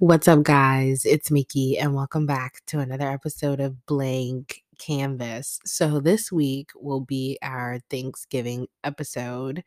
[0.00, 1.04] What's up, guys?
[1.04, 5.60] It's Miki, and welcome back to another episode of Blank Canvas.
[5.66, 9.62] So, this week will be our Thanksgiving episode.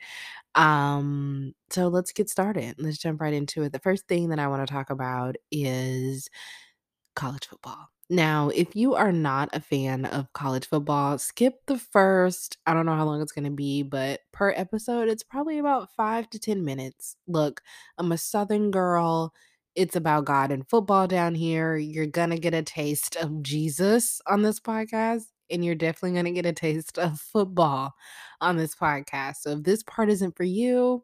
[0.55, 2.77] Um, so let's get started.
[2.80, 3.73] Let's jump right into it.
[3.73, 6.31] The first thing that I want to talk about is
[7.15, 7.89] college football.
[8.09, 12.88] Now, if you are not a fan of college football, skip the first, I don't
[12.88, 16.39] know how long it's going to be, but per episode, it's probably about five to
[16.39, 17.17] 10 minutes.
[17.27, 17.61] Look,
[18.00, 19.31] I'm a Southern girl.
[19.76, 21.76] It's about God and football down here.
[21.76, 26.26] You're going to get a taste of Jesus on this podcast, and you're definitely going
[26.26, 27.94] to get a taste of football
[28.40, 29.38] on this podcast.
[29.38, 31.04] So if this part isn't for you,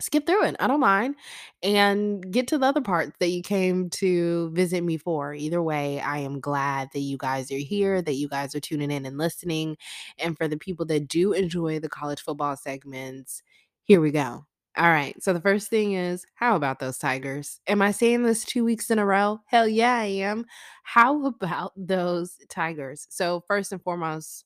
[0.00, 0.56] skip through it.
[0.60, 1.16] I don't mind.
[1.62, 5.34] And get to the other parts that you came to visit me for.
[5.34, 8.90] Either way, I am glad that you guys are here, that you guys are tuning
[8.90, 9.76] in and listening.
[10.18, 13.42] And for the people that do enjoy the college football segments,
[13.84, 14.44] here we go.
[14.76, 15.20] All right.
[15.22, 17.60] So the first thing is, how about those Tigers?
[17.66, 19.40] Am I saying this two weeks in a row?
[19.46, 20.46] Hell yeah, I am.
[20.84, 23.06] How about those Tigers?
[23.10, 24.44] So, first and foremost,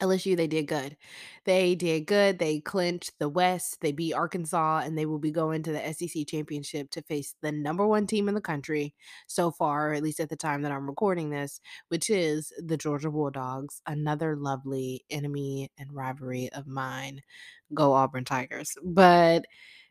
[0.00, 0.96] LSU, they did good.
[1.44, 2.38] They did good.
[2.38, 3.80] They clinched the West.
[3.80, 7.50] They beat Arkansas, and they will be going to the SEC championship to face the
[7.50, 8.94] number one team in the country
[9.26, 13.10] so far, at least at the time that I'm recording this, which is the Georgia
[13.10, 17.20] Bulldogs, another lovely enemy and rivalry of mine.
[17.74, 18.74] Go Auburn Tigers.
[18.84, 19.46] But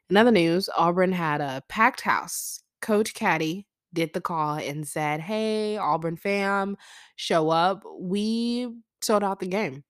[0.09, 2.61] in other news, Auburn had a packed house.
[2.81, 6.77] Coach Caddy did the call and said, Hey, Auburn fam,
[7.15, 7.83] show up.
[7.99, 8.69] We
[9.01, 9.83] sold out the game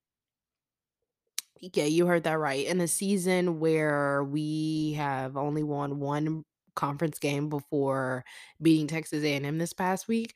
[1.59, 2.65] yeah, you heard that right.
[2.65, 6.43] In a season where we have only won one
[6.75, 8.23] conference game before
[8.61, 10.33] beating Texas A&M this past week,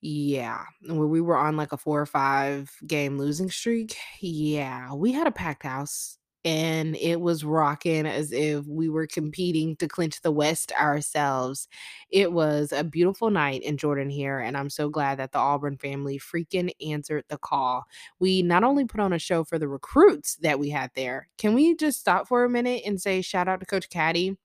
[0.00, 5.12] yeah, where we were on like a four or five game losing streak, yeah, we
[5.12, 10.22] had a packed house and it was rocking as if we were competing to clinch
[10.22, 11.66] the West ourselves.
[12.08, 16.20] It was a beautiful night in Jordan-Hare, and I'm so glad that the Auburn family
[16.20, 17.84] freaking answered the call.
[18.20, 21.52] We not only put on a show for the recruits that we had there, can
[21.52, 24.36] we just stop for a minute and say shout out to Coach Caddy?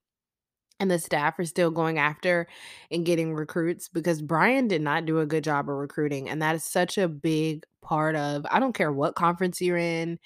[0.80, 2.48] and the staff are still going after
[2.90, 6.28] and getting recruits because Bryan did not do a good job of recruiting.
[6.28, 10.18] And that is such a big part of, I don't care what conference you're in,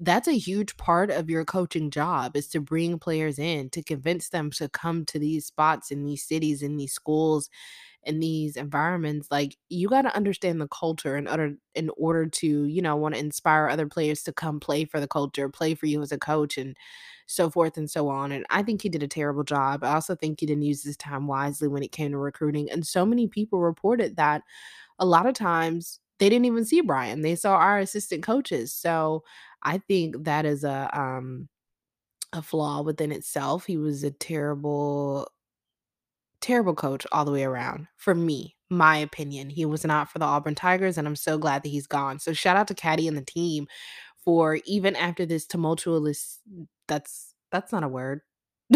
[0.00, 4.28] that's a huge part of your coaching job is to bring players in to convince
[4.30, 7.48] them to come to these spots in these cities in these schools
[8.04, 12.64] in these environments like you got to understand the culture in order in order to
[12.66, 15.86] you know want to inspire other players to come play for the culture play for
[15.86, 16.76] you as a coach and
[17.26, 19.82] so forth and so on and i think he did a terrible job.
[19.84, 22.86] I also think he didn't use his time wisely when it came to recruiting and
[22.86, 24.42] so many people reported that
[24.98, 29.22] a lot of times they didn't even see bryan they saw our assistant coaches so
[29.64, 31.48] I think that is a um
[32.32, 33.66] a flaw within itself.
[33.66, 35.28] He was a terrible
[36.40, 38.56] terrible coach all the way around for me.
[38.70, 39.50] My opinion.
[39.50, 42.18] He was not for the Auburn Tigers and I'm so glad that he's gone.
[42.18, 43.66] So shout out to Caddy and the team
[44.24, 46.40] for even after this tumultuous
[46.88, 48.20] that's that's not a word.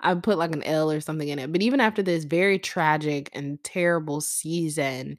[0.00, 1.52] I put like an L or something in it.
[1.52, 5.18] But even after this very tragic and terrible season,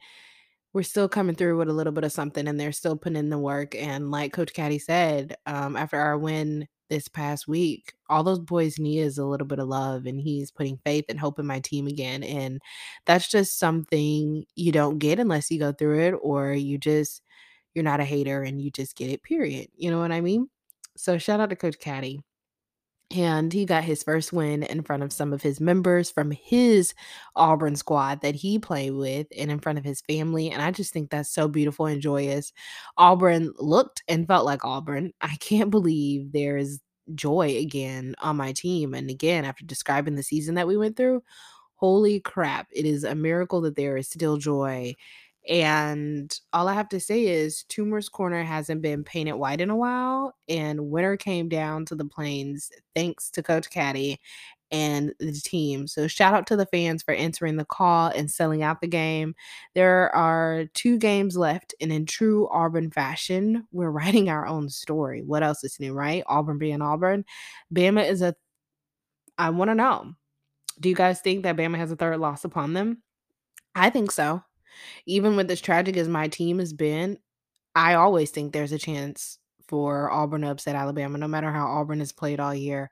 [0.75, 3.30] we're still coming through with a little bit of something and they're still putting in
[3.30, 3.74] the work.
[3.75, 8.78] And like Coach Caddy said, um, after our win this past week, all those boys
[8.78, 11.62] need is a little bit of love and he's putting faith and hope in my
[11.62, 12.24] team again.
[12.24, 12.62] And
[13.06, 17.22] that's just something you don't get unless you go through it or you just
[17.74, 19.69] you're not a hater and you just get it, period.
[19.78, 20.50] You know what I mean?
[20.97, 22.19] So shout out to Coach Caddy
[23.11, 26.93] and he got his first win in front of some of his members from his
[27.35, 30.49] Auburn squad that he played with and in front of his family.
[30.49, 32.51] And I just think that's so beautiful and joyous.
[32.97, 35.13] Auburn looked and felt like Auburn.
[35.21, 36.79] I can't believe there's
[37.13, 38.95] joy again on my team.
[38.95, 41.21] And again, after describing the season that we went through,
[41.75, 44.95] holy crap, it is a miracle that there is still joy
[45.47, 49.75] and all I have to say is Toomer's Corner hasn't been painted white in a
[49.75, 54.19] while, and winter came down to the plains thanks to Coach Caddy
[54.71, 55.86] and the team.
[55.88, 59.36] So shout out to the fans for answering the call and selling out the game.
[59.75, 65.21] There are two games left, and in true Auburn fashion, we're writing our own story.
[65.21, 66.24] What else is new, right?
[66.27, 67.24] Auburn being Auburn.
[67.74, 68.36] Bama is a
[69.38, 70.13] I want to know.
[70.80, 73.03] Do you guys think that Bama has a third loss upon them?
[73.75, 74.44] I think so
[75.06, 77.18] even with as tragic as my team has been,
[77.75, 79.38] I always think there's a chance
[79.68, 82.89] for Auburn to upset Alabama, no matter how Auburn has played all year.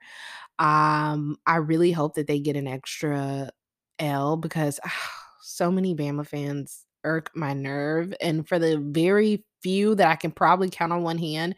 [0.58, 3.50] Um, I really hope that they get an extra
[3.98, 4.80] L because
[5.42, 8.14] so many Bama fans irk my nerve.
[8.20, 11.54] And for the very few that I can probably count on one hand,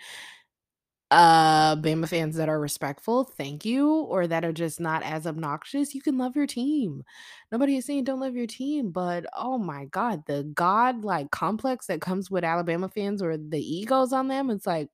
[1.10, 5.94] uh Bama fans that are respectful, thank you, or that are just not as obnoxious,
[5.94, 7.04] you can love your team.
[7.52, 11.86] Nobody is saying don't love your team, but oh my god, the god like complex
[11.86, 14.88] that comes with Alabama fans or the egos on them, it's like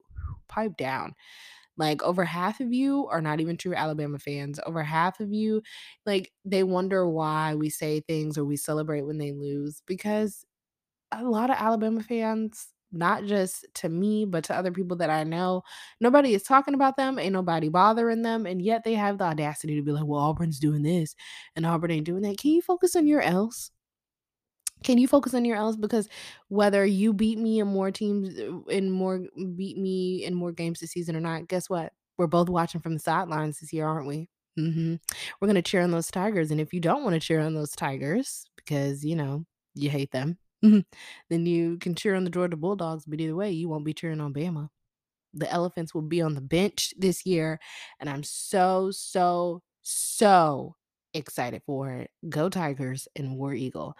[0.48, 1.14] pipe down.
[1.76, 4.60] Like over half of you are not even true Alabama fans.
[4.66, 5.62] Over half of you,
[6.06, 10.44] like they wonder why we say things or we celebrate when they lose because
[11.12, 15.24] a lot of Alabama fans, not just to me, but to other people that I
[15.24, 15.62] know,
[16.00, 19.74] nobody is talking about them, ain't nobody bothering them, and yet they have the audacity
[19.76, 21.14] to be like, "Well, Auburn's doing this
[21.56, 23.70] and Auburn ain't doing that." Can you focus on your L's?
[24.82, 25.76] Can you focus on your L's?
[25.76, 26.08] Because
[26.48, 29.20] whether you beat me in more teams uh, in more
[29.56, 31.92] beat me in more games this season or not, guess what?
[32.18, 34.28] We're both watching from the sidelines this year, aren't we?
[34.58, 35.00] Mhm.
[35.40, 38.44] We're gonna cheer on those Tigers, and if you don't wanna cheer on those Tigers
[38.56, 40.38] because, you know, you hate them,
[41.30, 44.20] then you can cheer on the Georgia Bulldogs, but either way, you won't be cheering
[44.20, 44.68] on Bama.
[45.34, 47.58] The Elephants will be on the bench this year,
[48.00, 50.76] and I'm so, so, so
[51.14, 52.10] excited for it.
[52.28, 53.94] Go Tigers and War Eagle.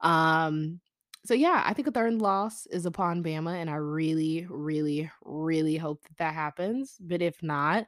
[0.00, 0.80] Um,
[1.24, 5.76] so yeah, I think a third loss is upon Bama, and I really, really, really
[5.76, 6.96] hope that that happens.
[7.00, 7.86] But if not,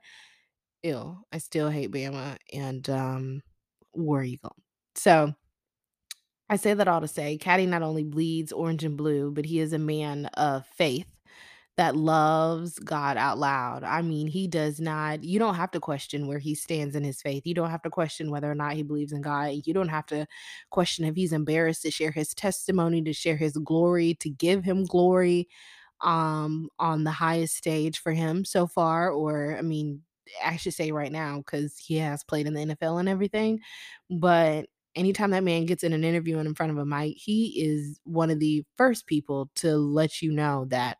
[0.82, 3.42] ew, I still hate Bama and um,
[3.94, 4.56] War Eagle.
[4.94, 5.34] So
[6.50, 9.60] I say that all to say, Caddy not only bleeds orange and blue, but he
[9.60, 11.06] is a man of faith
[11.76, 13.84] that loves God out loud.
[13.84, 17.22] I mean, he does not, you don't have to question where he stands in his
[17.22, 17.46] faith.
[17.46, 19.52] You don't have to question whether or not he believes in God.
[19.64, 20.26] You don't have to
[20.70, 24.84] question if he's embarrassed to share his testimony, to share his glory, to give him
[24.84, 25.48] glory
[26.00, 30.02] um on the highest stage for him so far or I mean,
[30.44, 33.60] I should say right now cuz he has played in the NFL and everything,
[34.10, 34.66] but
[34.98, 38.00] anytime that man gets in an interview and in front of a mic, he is
[38.04, 40.98] one of the first people to let you know that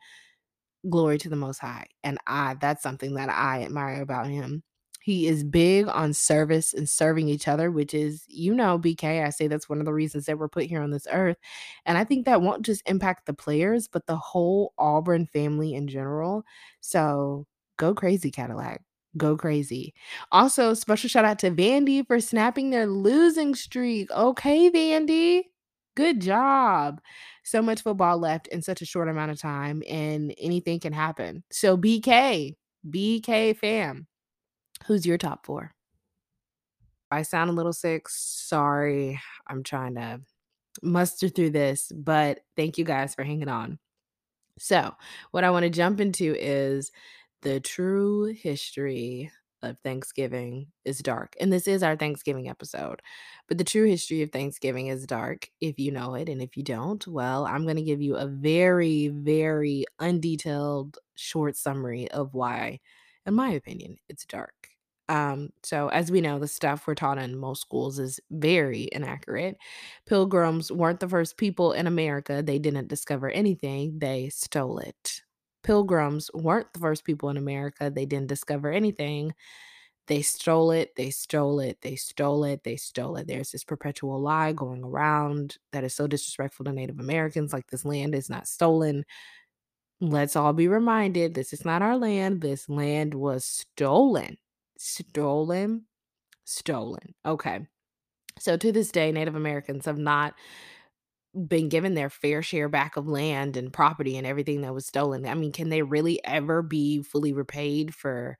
[0.88, 4.62] glory to the most high and i that's something that i admire about him.
[5.00, 9.30] He is big on service and serving each other which is you know bk i
[9.30, 11.36] say that's one of the reasons that we're put here on this earth
[11.86, 15.88] and i think that won't just impact the players but the whole auburn family in
[15.88, 16.44] general.
[16.80, 17.46] So
[17.76, 18.82] go crazy cadillac
[19.16, 19.94] go crazy
[20.30, 25.44] also special shout out to vandy for snapping their losing streak okay vandy
[25.96, 27.00] good job
[27.48, 31.42] so much football left in such a short amount of time, and anything can happen.
[31.50, 32.56] So, BK,
[32.88, 34.06] BK fam,
[34.86, 35.74] who's your top four?
[37.10, 38.08] I sound a little sick.
[38.08, 39.18] Sorry.
[39.46, 40.20] I'm trying to
[40.82, 43.78] muster through this, but thank you guys for hanging on.
[44.58, 44.94] So,
[45.30, 46.92] what I want to jump into is
[47.42, 49.30] the true history
[49.62, 51.34] of Thanksgiving is dark.
[51.40, 53.02] And this is our Thanksgiving episode.
[53.48, 56.28] But the true history of Thanksgiving is dark if you know it.
[56.28, 61.56] And if you don't, well, I'm going to give you a very, very undetailed short
[61.56, 62.80] summary of why,
[63.26, 64.54] in my opinion, it's dark.
[65.08, 69.56] Um, so as we know, the stuff we're taught in most schools is very inaccurate.
[70.06, 72.42] Pilgrims weren't the first people in America.
[72.42, 75.22] They didn't discover anything, they stole it.
[75.68, 77.92] Pilgrims weren't the first people in America.
[77.94, 79.34] They didn't discover anything.
[80.06, 83.26] They stole it, they stole it, they stole it, they stole it.
[83.26, 87.84] There's this perpetual lie going around that is so disrespectful to Native Americans like this
[87.84, 89.04] land is not stolen.
[90.00, 92.40] Let's all be reminded this is not our land.
[92.40, 94.38] This land was stolen.
[94.78, 95.84] Stolen.
[96.46, 97.14] Stolen.
[97.26, 97.66] Okay.
[98.38, 100.32] So to this day, Native Americans have not
[101.46, 105.26] been given their fair share back of land and property and everything that was stolen.
[105.26, 108.36] I mean, can they really ever be fully repaid for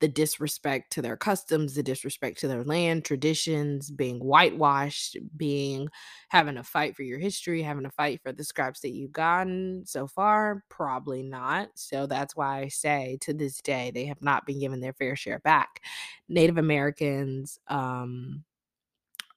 [0.00, 5.88] the disrespect to their customs, the disrespect to their land, traditions, being whitewashed, being
[6.28, 9.86] having a fight for your history, having a fight for the scraps that you've gotten
[9.86, 10.64] so far?
[10.68, 11.70] Probably not.
[11.76, 15.16] So that's why I say to this day, they have not been given their fair
[15.16, 15.80] share back.
[16.28, 18.44] Native Americans um,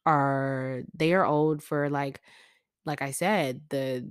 [0.05, 2.19] are, they are old for like,
[2.87, 4.09] like I said, the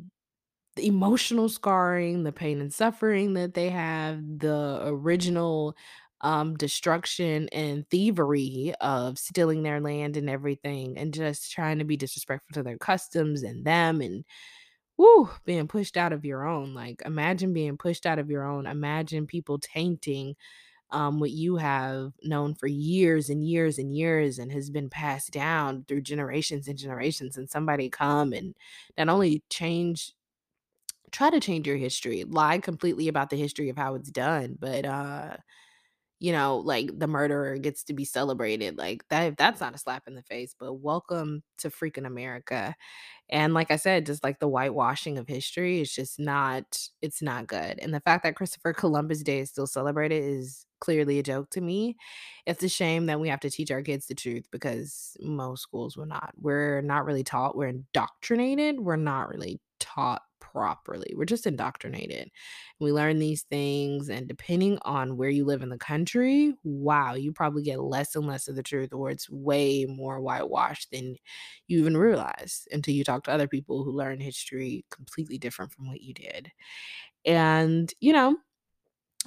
[0.76, 5.76] the emotional scarring, the pain and suffering that they have, the original
[6.22, 11.96] um destruction and thievery of stealing their land and everything and just trying to be
[11.96, 14.24] disrespectful to their customs and them and
[14.98, 18.66] woo being pushed out of your own like imagine being pushed out of your own.
[18.66, 20.34] Imagine people tainting
[20.90, 25.32] um, what you have known for years and years and years and has been passed
[25.32, 28.54] down through generations and generations and somebody come and
[28.98, 30.14] not only change
[31.12, 34.84] try to change your history lie completely about the history of how it's done but
[34.84, 35.36] uh
[36.20, 38.78] you know, like the murderer gets to be celebrated.
[38.78, 42.74] Like that that's not a slap in the face, but welcome to freaking America.
[43.30, 47.48] And like I said, just like the whitewashing of history is just not it's not
[47.48, 47.80] good.
[47.80, 51.60] And the fact that Christopher Columbus Day is still celebrated is clearly a joke to
[51.60, 51.96] me.
[52.46, 55.96] It's a shame that we have to teach our kids the truth because most schools
[55.96, 56.32] will not.
[56.36, 58.80] We're not really taught, we're indoctrinated.
[58.80, 61.12] We're not really taught properly.
[61.16, 62.30] We're just indoctrinated.
[62.80, 67.32] We learn these things, and depending on where you live in the country, wow, you
[67.32, 71.16] probably get less and less of the truth, or it's way more whitewashed than
[71.66, 75.88] you even realize until you talk to other people who learn history completely different from
[75.88, 76.52] what you did.
[77.24, 78.36] And, you know,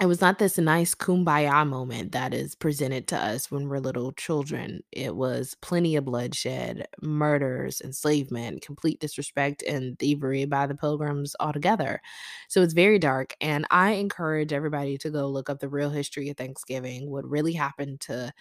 [0.00, 4.12] it was not this nice kumbaya moment that is presented to us when we're little
[4.12, 4.80] children.
[4.92, 12.00] It was plenty of bloodshed, murders, enslavement, complete disrespect, and thievery by the pilgrims altogether.
[12.48, 13.34] So it's very dark.
[13.42, 17.52] And I encourage everybody to go look up the real history of Thanksgiving, what really
[17.52, 18.32] happened to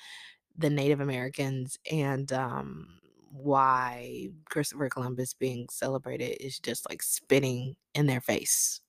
[0.58, 3.00] the Native Americans, and um,
[3.32, 8.82] why Christopher Columbus being celebrated is just like spitting in their face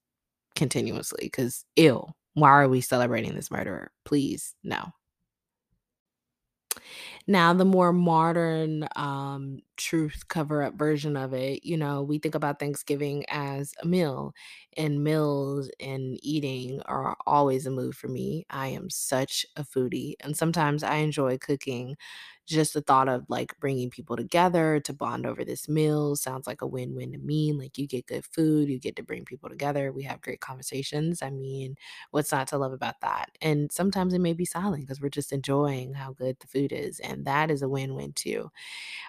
[0.57, 3.93] continuously because ill why are we celebrating this murderer?
[4.05, 4.93] Please, no.
[7.27, 12.35] Now, the more modern um, truth cover up version of it, you know, we think
[12.35, 14.35] about Thanksgiving as a meal,
[14.77, 18.47] and meals and eating are always a move for me.
[18.51, 21.97] I am such a foodie, and sometimes I enjoy cooking
[22.47, 26.63] just the thought of like bringing people together to bond over this meal sounds like
[26.63, 27.53] a win win to me.
[27.53, 31.23] Like, you get good food, you get to bring people together, we have great conversations.
[31.23, 31.77] I mean,
[32.11, 33.31] what's not to love about that?
[33.41, 36.99] And sometimes it may be silent because we're just enjoying how good the food is.
[37.01, 38.51] And that is a win win too.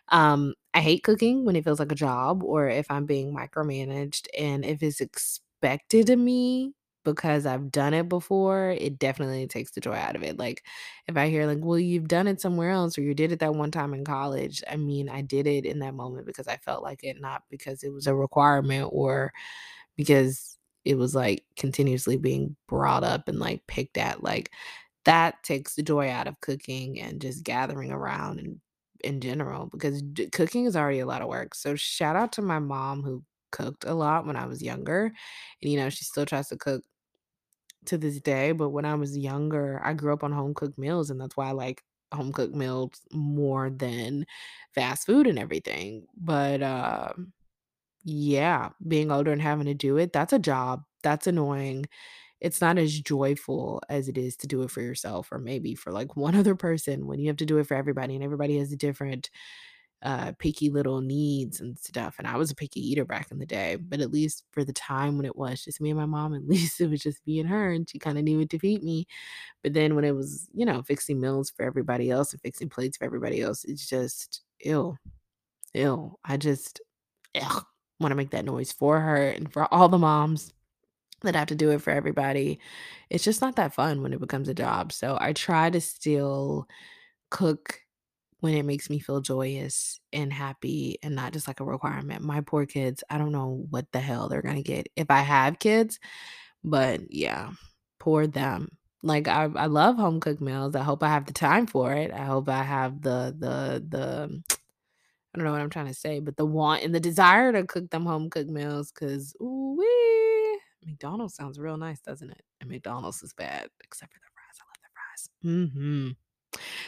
[0.09, 4.27] Um, I hate cooking when it feels like a job or if I'm being micromanaged
[4.37, 9.81] and if it's expected of me because I've done it before, it definitely takes the
[9.81, 10.37] joy out of it.
[10.37, 10.63] Like
[11.07, 13.55] if I hear like, "Well, you've done it somewhere else or you did it that
[13.55, 16.83] one time in college." I mean, I did it in that moment because I felt
[16.83, 19.33] like it, not because it was a requirement or
[19.95, 24.23] because it was like continuously being brought up and like picked at.
[24.23, 24.51] Like
[25.05, 28.59] that takes the joy out of cooking and just gathering around and
[29.03, 31.55] in general because d- cooking is already a lot of work.
[31.55, 35.05] So shout out to my mom who cooked a lot when I was younger.
[35.61, 36.83] And you know, she still tries to cook
[37.85, 41.09] to this day, but when I was younger, I grew up on home cooked meals,
[41.09, 44.25] and that's why I like home cooked meals more than
[44.75, 46.05] fast food and everything.
[46.15, 47.33] But um,
[48.03, 50.83] yeah, being older and having to do it, that's a job.
[51.03, 51.85] That's annoying.
[52.41, 55.91] It's not as joyful as it is to do it for yourself or maybe for
[55.91, 58.71] like one other person when you have to do it for everybody and everybody has
[58.71, 59.29] a different
[60.03, 62.15] uh, picky little needs and stuff.
[62.17, 64.73] And I was a picky eater back in the day, but at least for the
[64.73, 67.39] time when it was just me and my mom, at least it was just me
[67.39, 69.05] and her, and she kind of needed to feed me.
[69.63, 72.97] But then when it was, you know, fixing meals for everybody else and fixing plates
[72.97, 74.97] for everybody else, it's just ill,
[75.75, 76.19] ill.
[76.25, 76.81] I just
[77.99, 80.51] want to make that noise for her and for all the moms
[81.23, 82.59] that I have to do it for everybody.
[83.09, 84.91] It's just not that fun when it becomes a job.
[84.91, 86.67] So I try to still
[87.29, 87.79] cook
[88.41, 92.23] when it makes me feel joyous and happy and not just like a requirement.
[92.23, 95.19] My poor kids, I don't know what the hell they're going to get if I
[95.21, 95.99] have kids,
[96.63, 97.51] but yeah,
[97.99, 98.77] poor them.
[99.03, 100.75] Like I I love home cooked meals.
[100.75, 102.11] I hope I have the time for it.
[102.11, 104.43] I hope I have the the the
[105.33, 107.63] I don't know what I'm trying to say, but the want and the desire to
[107.65, 110.30] cook them home cooked meals cuz ooh wee
[110.85, 112.41] McDonald's sounds real nice, doesn't it?
[112.61, 114.59] And McDonald's is bad except for the fries.
[114.61, 116.11] I love the fries.
[116.11, 116.15] Mhm.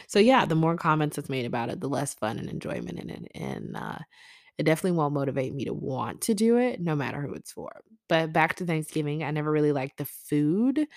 [0.08, 3.10] So yeah, the more comments that's made about it, the less fun and enjoyment in
[3.10, 3.32] it.
[3.36, 4.00] And uh,
[4.58, 7.72] it definitely won't motivate me to want to do it, no matter who it's for.
[8.10, 10.88] But back to Thanksgiving, I never really liked the food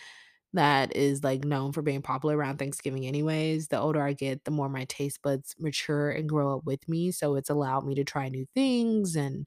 [0.52, 3.68] that is like known for being popular around Thanksgiving anyways.
[3.68, 7.10] The older I get, the more my taste buds mature and grow up with me.
[7.10, 9.46] So it's allowed me to try new things and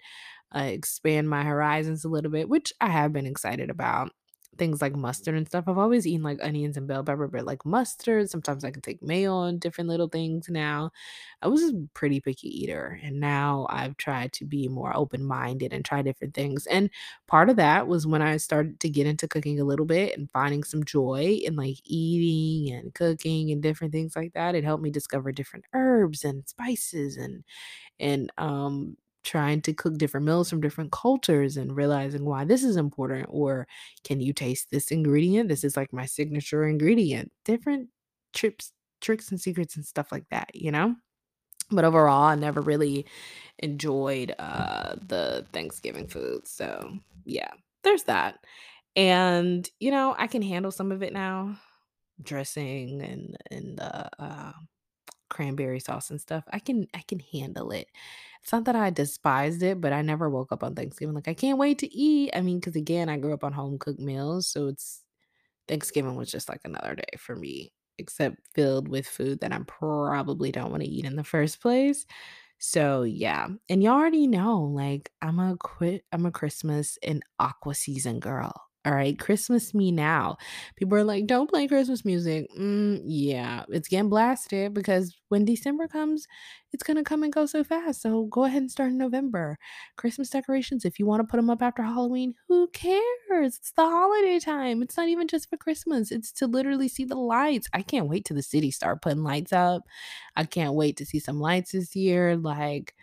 [0.56, 4.12] uh, expand my horizons a little bit, which I have been excited about
[4.58, 5.66] things like mustard and stuff.
[5.68, 9.02] I've always eaten like onions and bell pepper, but like mustard, sometimes I can take
[9.02, 10.92] mayo on different little things now.
[11.42, 15.74] I was a pretty picky eater, and now I've tried to be more open minded
[15.74, 16.66] and try different things.
[16.68, 16.90] And
[17.28, 20.30] part of that was when I started to get into cooking a little bit and
[20.32, 24.56] finding some joy in like eating and cooking and different things like that.
[24.56, 27.44] It helped me discover different herbs and spices and
[28.00, 28.98] and um
[29.30, 33.68] trying to cook different meals from different cultures and realizing why this is important or
[34.04, 35.50] can you taste this ingredient?
[35.50, 37.32] This is like my signature ingredient.
[37.46, 37.90] Different
[38.34, 38.72] trips
[39.02, 40.96] tricks and secrets and stuff like that you know?
[41.72, 43.06] But overall i never really
[43.60, 47.52] enjoyed uh the thanksgiving food so yeah
[47.84, 48.46] there's that.
[48.96, 51.58] And you know i can handle some of it now
[52.22, 54.54] dressing and and the uh,
[55.30, 57.90] cranberry sauce and stuff, I can I can handle it.
[58.44, 61.34] It's not that I despised it, but I never woke up on Thanksgiving like I
[61.34, 62.32] can't wait to eat.
[62.34, 65.04] I mean, because again, I grew up on home cooked meals, so it's
[65.68, 70.52] Thanksgiving was just like another day for me, except filled with food that I probably
[70.52, 72.06] don't want to eat in the first place.
[72.60, 76.06] So yeah, and you already know, like I'm a quit.
[76.12, 78.69] I'm a Christmas and Aqua season girl.
[78.86, 80.38] All right, Christmas me now.
[80.78, 82.48] People are like, don't play Christmas music.
[82.58, 86.26] Mm, yeah, it's getting blasted because when December comes,
[86.72, 88.02] it's gonna come and go so fast.
[88.02, 89.58] So go ahead and start in November.
[89.98, 93.58] Christmas decorations, if you want to put them up after Halloween, who cares?
[93.58, 94.82] It's the holiday time.
[94.82, 96.10] It's not even just for Christmas.
[96.10, 97.68] It's to literally see the lights.
[97.74, 99.84] I can't wait till the city start putting lights up.
[100.38, 102.38] I can't wait to see some lights this year.
[102.38, 102.96] Like,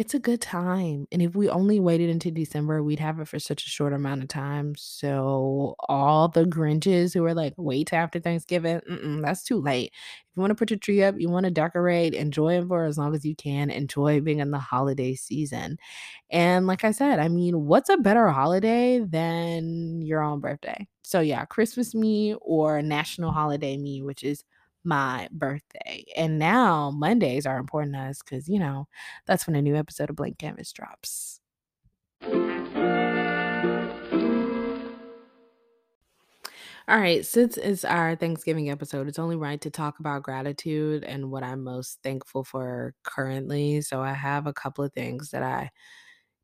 [0.00, 3.38] it's a good time, and if we only waited until December, we'd have it for
[3.38, 8.18] such a short amount of time, so all the Grinches who are like, "Wait after
[8.18, 8.80] Thanksgiving,"
[9.22, 9.92] that's too late.
[9.94, 13.14] If you wanna put your tree up, you wanna decorate, enjoy it for as long
[13.14, 15.78] as you can, enjoy being in the holiday season,
[16.30, 20.86] and like I said, I mean, what's a better holiday than your own birthday?
[21.02, 24.44] So, yeah, Christmas me or national holiday me, which is
[24.84, 26.04] my birthday.
[26.16, 28.88] And now Mondays are important to us because, you know,
[29.26, 31.40] that's when a new episode of Blank Canvas drops.
[36.90, 41.30] All right, since it's our Thanksgiving episode, it's only right to talk about gratitude and
[41.30, 43.80] what I'm most thankful for currently.
[43.80, 45.70] So I have a couple of things that I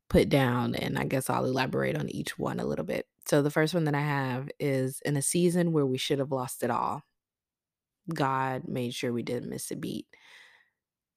[0.09, 3.07] put down, and I guess I'll elaborate on each one a little bit.
[3.27, 6.31] So the first one that I have is in a season where we should have
[6.31, 7.03] lost it all.
[8.13, 10.07] God made sure we didn't miss a beat.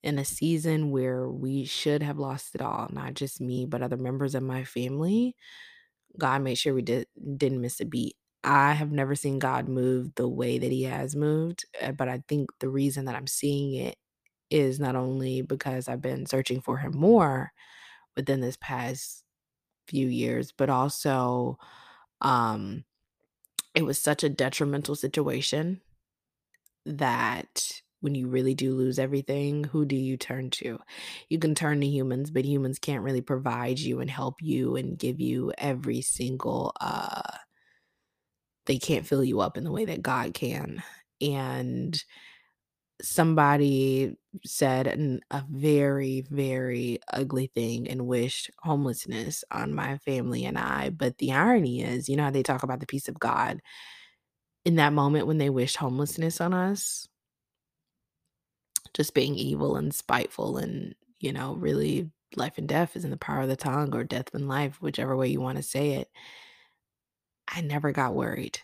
[0.02, 3.98] In a season where we should have lost it all, not just me, but other
[3.98, 5.36] members of my family,
[6.18, 8.16] God made sure we did didn't miss a beat.
[8.44, 12.22] I have never seen God move the way that he has moved, uh, but I
[12.28, 13.96] think the reason that I'm seeing it
[14.50, 17.52] is not only because I've been searching for him more
[18.16, 19.24] within this past
[19.88, 21.58] few years, but also
[22.22, 22.84] um
[23.74, 25.80] it was such a detrimental situation
[26.86, 30.78] that when you really do lose everything, who do you turn to?
[31.28, 34.98] You can turn to humans, but humans can't really provide you and help you and
[34.98, 37.22] give you every single uh
[38.66, 40.82] they can't fill you up in the way that God can.
[41.20, 42.02] And
[43.02, 44.14] somebody
[44.44, 50.90] said an, a very very ugly thing and wished homelessness on my family and I
[50.90, 53.62] but the irony is you know how they talk about the peace of God
[54.64, 57.08] in that moment when they wished homelessness on us
[58.94, 63.16] just being evil and spiteful and, you know, really life and death is in the
[63.16, 66.08] power of the tongue or death and life, whichever way you want to say it.
[67.48, 68.60] I never got worried.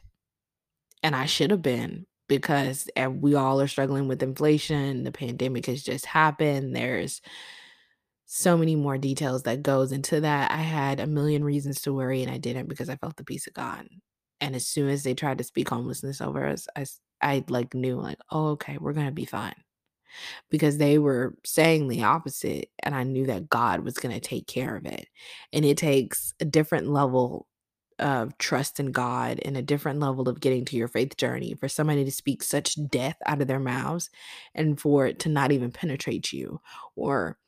[1.03, 5.05] And I should have been because eh, we all are struggling with inflation.
[5.05, 6.75] The pandemic has just happened.
[6.75, 7.21] There's
[8.27, 10.51] so many more details that goes into that.
[10.51, 13.47] I had a million reasons to worry and I didn't because I felt the peace
[13.47, 13.87] of God.
[14.41, 16.87] And as soon as they tried to speak homelessness over us, I,
[17.23, 19.55] I like knew like, oh, okay, we're going to be fine
[20.51, 24.47] because they were saying the opposite and I knew that God was going to take
[24.47, 25.09] care of it.
[25.53, 27.47] And it takes a different level
[27.99, 31.69] of trust in God and a different level of getting to your faith journey for
[31.69, 34.11] somebody to speak such death out of their mouths
[34.55, 36.61] and for it to not even penetrate you
[36.95, 37.39] or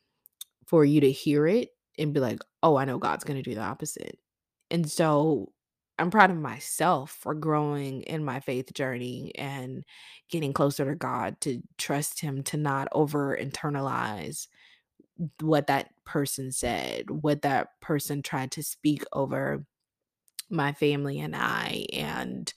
[0.65, 3.55] for you to hear it and be like, "Oh, I know God's going to do
[3.55, 4.17] the opposite."
[4.71, 5.51] And so
[5.99, 9.83] I'm proud of myself for growing in my faith journey and
[10.29, 14.47] getting closer to God, to trust Him, to not over internalize
[15.41, 19.65] what that person said, what that person tried to speak over
[20.49, 21.85] my family and I.
[21.93, 22.51] And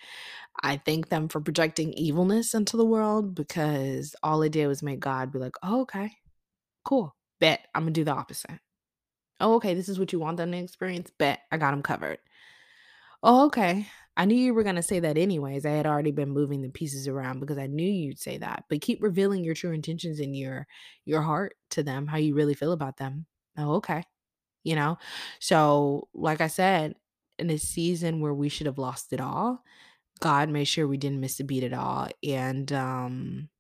[0.62, 5.00] I thank them for projecting evilness into the world because all it did was make
[5.00, 6.12] God be like, oh, okay,
[6.84, 7.16] cool.
[7.40, 8.60] Bet I'm to do the opposite.
[9.40, 11.10] Oh, okay, this is what you want them to experience.
[11.18, 12.18] Bet I got them covered.
[13.22, 13.86] Oh, okay.
[14.16, 15.64] I knew you were gonna say that anyways.
[15.64, 18.64] I had already been moving the pieces around because I knew you'd say that.
[18.68, 20.66] But keep revealing your true intentions in your
[21.06, 23.26] your heart to them, how you really feel about them.
[23.56, 24.04] Oh, okay.
[24.64, 24.98] You know?
[25.40, 26.96] So, like I said,
[27.38, 29.64] in a season where we should have lost it all,
[30.20, 32.08] God made sure we didn't miss a beat at all.
[32.24, 33.50] And um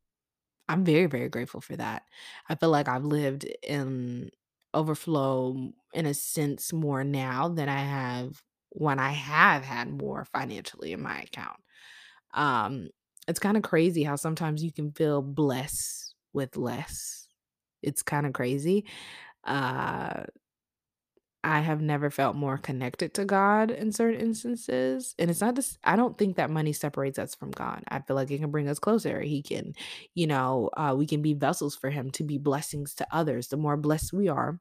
[0.68, 2.04] I'm very, very grateful for that.
[2.48, 4.30] I feel like I've lived in
[4.74, 8.42] overflow in a sense more now than I have
[8.74, 11.60] when I have had more financially in my account.
[12.34, 12.88] Um,
[13.28, 17.28] it's kind of crazy how sometimes you can feel blessed with less.
[17.82, 18.86] It's kind of crazy.
[19.44, 20.24] Uh,
[21.44, 25.14] I have never felt more connected to God in certain instances.
[25.18, 27.82] And it's not just, I don't think that money separates us from God.
[27.88, 29.20] I feel like it can bring us closer.
[29.20, 29.74] He can,
[30.14, 33.48] you know, uh, we can be vessels for Him to be blessings to others.
[33.48, 34.60] The more blessed we are,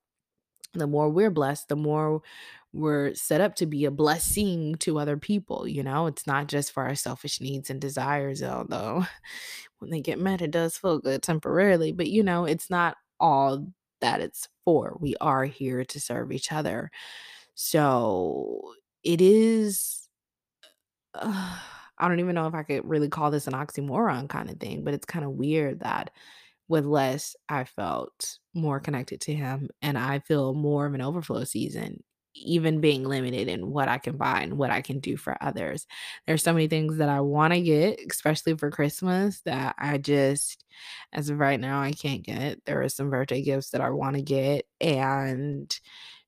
[0.73, 2.21] the more we're blessed, the more
[2.73, 5.67] we're set up to be a blessing to other people.
[5.67, 9.05] You know, it's not just for our selfish needs and desires, although
[9.79, 11.91] when they get met, it does feel good temporarily.
[11.91, 13.67] But, you know, it's not all
[14.01, 14.97] that it's for.
[14.99, 16.91] We are here to serve each other.
[17.55, 20.07] So it is.
[21.13, 21.59] Uh,
[21.97, 24.83] I don't even know if I could really call this an oxymoron kind of thing,
[24.83, 26.09] but it's kind of weird that
[26.67, 31.43] with less, I felt more connected to him, and I feel more of an overflow
[31.43, 32.01] season,
[32.33, 35.85] even being limited in what I can buy and what I can do for others.
[36.25, 40.63] There's so many things that I want to get, especially for Christmas, that I just,
[41.13, 42.63] as of right now, I can't get.
[42.65, 45.63] There are some birthday gifts that I want to get, and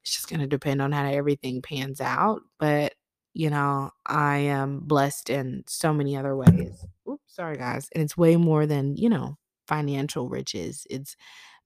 [0.01, 2.41] it's just going to depend on how everything pans out.
[2.59, 2.93] But
[3.33, 6.85] you know, I am blessed in so many other ways.
[7.09, 7.89] Oops, sorry guys.
[7.93, 9.37] And it's way more than, you know,
[9.67, 11.15] financial riches, it's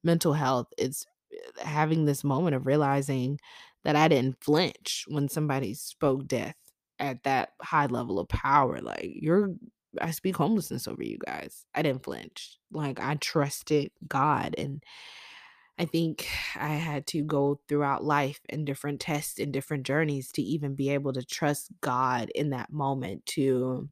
[0.03, 3.39] mental health, it's eh, having this moment of realizing
[3.83, 6.55] that I didn't flinch when somebody spoke death
[6.99, 8.79] at that high level of power.
[8.81, 9.51] Like, you're,
[10.01, 11.65] I speak homelessness over you guys.
[11.73, 12.57] I didn't flinch.
[12.71, 14.55] Like, I trusted God.
[14.57, 14.83] And
[15.79, 20.41] I think I had to go throughout life and different tests and different journeys to
[20.41, 23.89] even be able to trust God in that moment to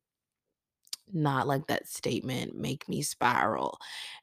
[1.13, 3.78] not like that statement make me spiral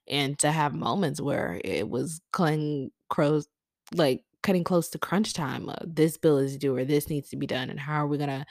[0.09, 3.47] and to have moments where it was cutting crows
[3.95, 7.37] like cutting close to crunch time uh, this bill is due or this needs to
[7.37, 8.45] be done and how are we gonna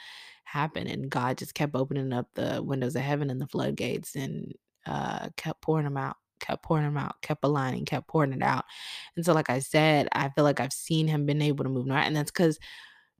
[0.44, 4.52] happen and god just kept opening up the windows of heaven and the floodgates and
[4.86, 8.64] uh kept pouring them out kept pouring them out kept aligning kept pouring it out
[9.16, 11.86] and so like i said i feel like i've seen him been able to move
[11.86, 12.58] right and that's because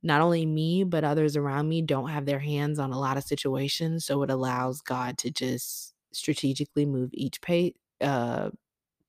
[0.02, 3.24] not only me, but others around me don't have their hands on a lot of
[3.24, 4.04] situations.
[4.04, 8.50] So it allows God to just strategically move each pay, uh,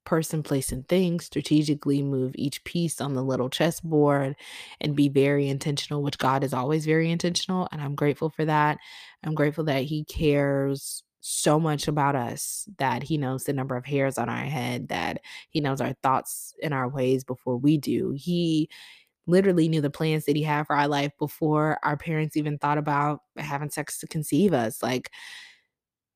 [0.06, 4.36] person, place, and thing, strategically move each piece on the little chessboard
[4.82, 7.68] and be very intentional, which God is always very intentional.
[7.72, 8.78] And I'm grateful for that.
[9.24, 13.86] I'm grateful that He cares so much about us that he knows the number of
[13.86, 18.12] hairs on our head that he knows our thoughts and our ways before we do
[18.12, 18.70] he
[19.28, 22.78] literally knew the plans that he had for our life before our parents even thought
[22.78, 24.84] about having sex to conceive us.
[24.84, 25.10] Like,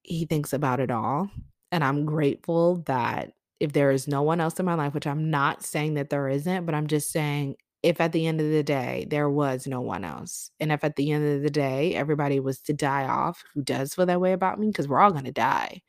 [0.04, 1.30] he thinks about it all.
[1.72, 5.30] And I'm grateful that if there is no one else in my life, which I'm
[5.30, 8.64] not saying that there isn't, but I'm just saying if at the end of the
[8.64, 12.40] day there was no one else, and if at the end of the day everybody
[12.40, 15.32] was to die off who does feel that way about me, because we're all gonna
[15.32, 15.82] die.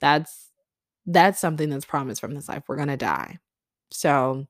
[0.00, 0.50] That's
[1.06, 2.64] that's something that's promised from this life.
[2.68, 3.38] We're gonna die.
[3.90, 4.46] So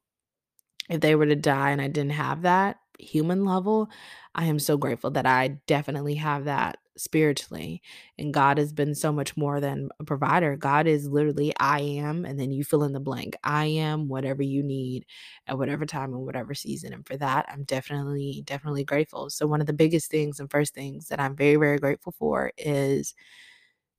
[0.89, 3.91] if they were to die and I didn't have that human level,
[4.35, 7.81] I am so grateful that I definitely have that spiritually.
[8.19, 10.57] And God has been so much more than a provider.
[10.57, 13.37] God is literally, I am, and then you fill in the blank.
[13.43, 15.07] I am whatever you need
[15.47, 16.93] at whatever time and whatever season.
[16.93, 19.31] And for that, I'm definitely, definitely grateful.
[19.31, 22.53] So, one of the biggest things and first things that I'm very, very grateful for
[22.59, 23.15] is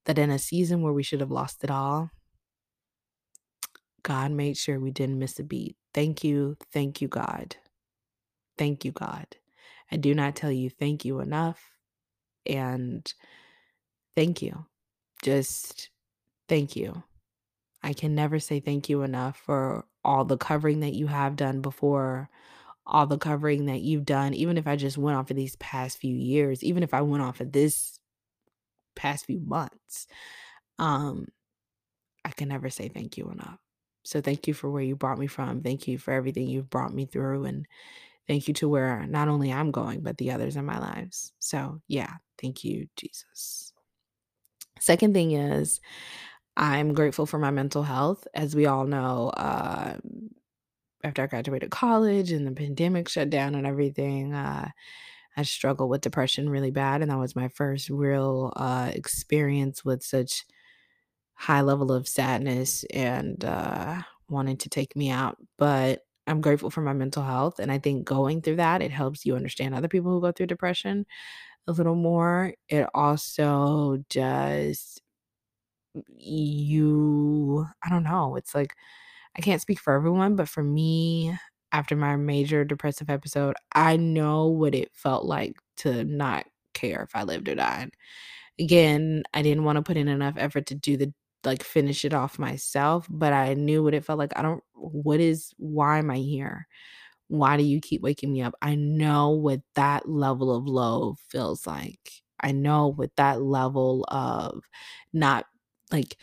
[0.05, 2.11] that in a season where we should have lost it all,
[4.03, 5.75] God made sure we didn't miss a beat.
[5.93, 6.57] Thank you.
[6.71, 7.55] Thank you, God.
[8.57, 9.25] Thank you, God.
[9.91, 11.71] I do not tell you thank you enough.
[12.45, 13.11] And
[14.15, 14.65] thank you.
[15.21, 15.89] Just
[16.49, 17.03] thank you.
[17.83, 21.61] I can never say thank you enough for all the covering that you have done
[21.61, 22.29] before,
[22.85, 25.97] all the covering that you've done, even if I just went off of these past
[25.97, 27.99] few years, even if I went off of this
[28.95, 30.07] past few months.
[30.79, 31.27] Um,
[32.23, 33.57] I can never say thank you enough.
[34.03, 35.61] So thank you for where you brought me from.
[35.61, 37.45] Thank you for everything you've brought me through.
[37.45, 37.67] And
[38.31, 41.33] thank you to where not only I'm going, but the others in my lives.
[41.39, 43.73] So yeah, thank you, Jesus.
[44.79, 45.81] Second thing is,
[46.55, 48.25] I'm grateful for my mental health.
[48.33, 49.97] As we all know, uh,
[51.03, 54.69] after I graduated college and the pandemic shut down and everything, uh,
[55.35, 57.01] I struggled with depression really bad.
[57.01, 60.45] And that was my first real uh, experience with such
[61.33, 65.35] high level of sadness and uh, wanting to take me out.
[65.57, 67.59] But I'm grateful for my mental health.
[67.59, 70.47] And I think going through that, it helps you understand other people who go through
[70.47, 71.05] depression
[71.67, 72.53] a little more.
[72.69, 74.99] It also does
[76.17, 78.75] you, I don't know, it's like,
[79.37, 81.37] I can't speak for everyone, but for me,
[81.71, 87.15] after my major depressive episode, I know what it felt like to not care if
[87.15, 87.91] I lived or died.
[88.59, 91.13] Again, I didn't want to put in enough effort to do the
[91.45, 94.33] like finish it off myself, but I knew what it felt like.
[94.37, 96.67] I don't what is why am I here?
[97.27, 98.55] Why do you keep waking me up?
[98.61, 102.11] I know what that level of low feels like.
[102.41, 104.63] I know what that level of
[105.13, 105.45] not
[105.91, 106.17] like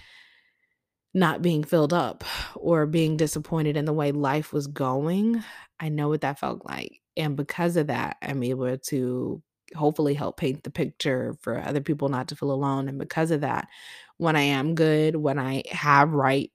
[1.14, 5.42] not being filled up or being disappointed in the way life was going.
[5.81, 7.00] I know what that felt like.
[7.16, 9.42] And because of that, I'm able to
[9.74, 12.88] hopefully help paint the picture for other people not to feel alone.
[12.88, 13.68] And because of that,
[14.18, 16.50] when I am good, when I have right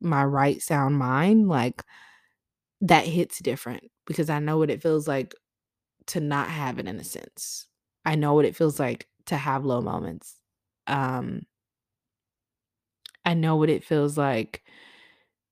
[0.00, 1.82] my right sound mind, like
[2.80, 5.34] that hits different because I know what it feels like
[6.08, 7.66] to not have it in a sense.
[8.04, 10.36] I know what it feels like to have low moments.
[10.86, 11.42] Um
[13.24, 14.62] I know what it feels like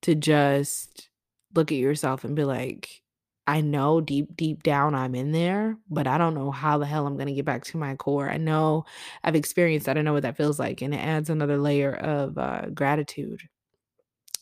[0.03, 1.11] to just
[1.55, 3.03] look at yourself and be like,
[3.51, 7.07] I know deep, deep down I'm in there, but I don't know how the hell
[7.07, 8.31] I'm going to get back to my core.
[8.31, 8.85] I know
[9.25, 9.99] I've experienced that.
[9.99, 10.83] I know what that feels like.
[10.83, 13.43] And it adds another layer of uh, gratitude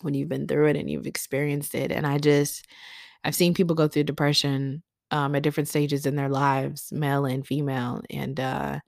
[0.02, 1.90] when you've been through it and you've experienced it.
[1.90, 2.66] And I just,
[3.24, 7.46] I've seen people go through depression um, at different stages in their lives, male and
[7.46, 8.02] female.
[8.10, 8.80] And, uh,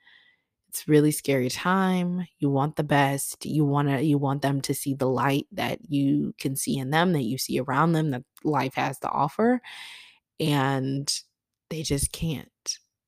[0.68, 2.28] it's really scary time.
[2.38, 3.44] You want the best.
[3.44, 6.90] You want to you want them to see the light that you can see in
[6.90, 9.60] them, that you see around them, that life has to offer.
[10.40, 11.12] And
[11.68, 12.48] they just can't.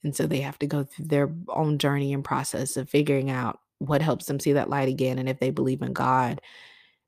[0.04, 3.58] And so they have to go through their own journey and process of figuring out
[3.78, 5.18] what helps them see that light again.
[5.18, 6.40] And if they believe in God,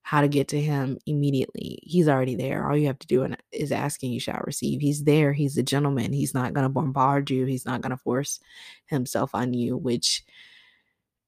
[0.03, 1.79] how to get to him immediately.
[1.83, 2.69] He's already there.
[2.69, 4.81] All you have to do is asking, you shall receive.
[4.81, 5.33] He's there.
[5.33, 6.13] He's a gentleman.
[6.13, 7.47] He's not going to bombard you.
[7.47, 8.39] He's not going to force
[8.87, 10.23] himself on you, which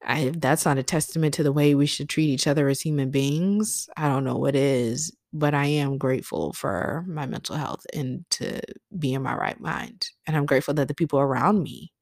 [0.05, 3.11] I that's not a testament to the way we should treat each other as human
[3.11, 3.89] beings.
[3.97, 8.61] I don't know what is, but I am grateful for my mental health and to
[8.99, 10.09] be in my right mind.
[10.27, 11.93] And I'm grateful that the people around me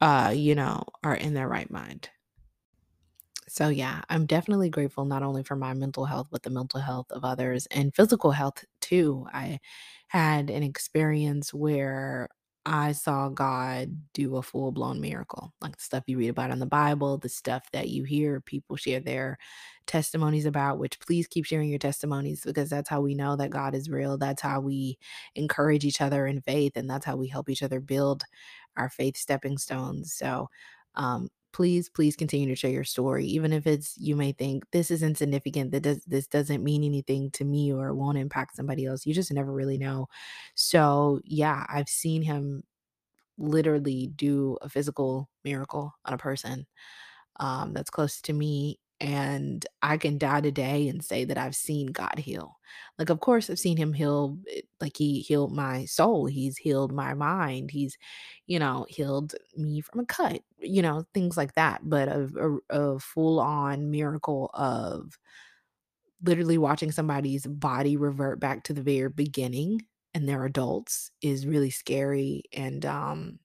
[0.00, 2.10] uh, you know, are in their right mind.
[3.48, 7.06] So, yeah, I'm definitely grateful not only for my mental health, but the mental health
[7.10, 9.26] of others and physical health too.
[9.32, 9.60] I
[10.08, 12.28] had an experience where
[12.68, 16.58] I saw God do a full blown miracle, like the stuff you read about in
[16.58, 19.38] the Bible, the stuff that you hear people share their
[19.86, 23.74] testimonies about, which please keep sharing your testimonies because that's how we know that God
[23.76, 24.18] is real.
[24.18, 24.98] That's how we
[25.36, 28.24] encourage each other in faith, and that's how we help each other build
[28.76, 30.12] our faith stepping stones.
[30.12, 30.48] So,
[30.96, 34.90] um, please please continue to share your story even if it's you may think this
[34.90, 39.06] is insignificant that does this doesn't mean anything to me or won't impact somebody else
[39.06, 40.06] you just never really know.
[40.54, 42.62] So yeah i've seen him
[43.38, 46.66] literally do a physical miracle on a person
[47.40, 51.88] um, that's close to me and I can die today and say that I've seen
[51.88, 52.58] God heal.
[52.98, 56.92] Like, of course, I've seen Him heal, eh, like, He healed my soul, He's healed
[56.92, 57.96] my mind, He's,
[58.46, 61.80] you know, healed me from a cut, you know, things like that.
[61.88, 65.18] But a, a, a full on miracle of
[66.22, 69.82] literally watching somebody's body revert back to the very beginning
[70.14, 72.42] and they're adults is really scary.
[72.52, 73.38] And, um,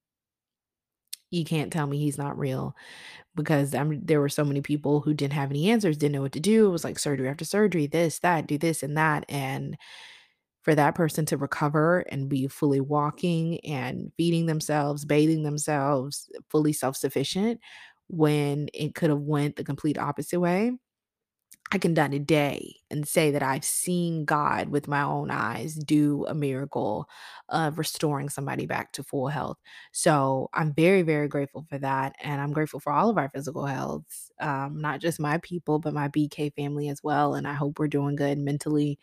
[1.32, 2.76] you can't tell me he's not real
[3.36, 6.34] because I'm, there were so many people who didn't have any answers, didn't know what
[6.34, 6.68] to do.
[6.68, 9.26] It was like surgery after surgery, this, that, do this and that.
[9.30, 9.78] And
[10.64, 16.74] for that person to recover and be fully walking and feeding themselves, bathing themselves, fully
[16.74, 17.60] self-sufficient
[18.08, 20.72] when it could have went the complete opposite way
[21.74, 26.26] I can die today and say that I've seen God with my own eyes do
[26.28, 27.08] a miracle
[27.48, 29.58] of restoring somebody back to full health.
[29.94, 32.14] So I'm very, very grateful for that.
[32.22, 34.04] And I'm grateful for all of our physical health,
[34.42, 37.36] um, not just my people, but my BK family as well.
[37.36, 39.00] And I hope we're doing good mentally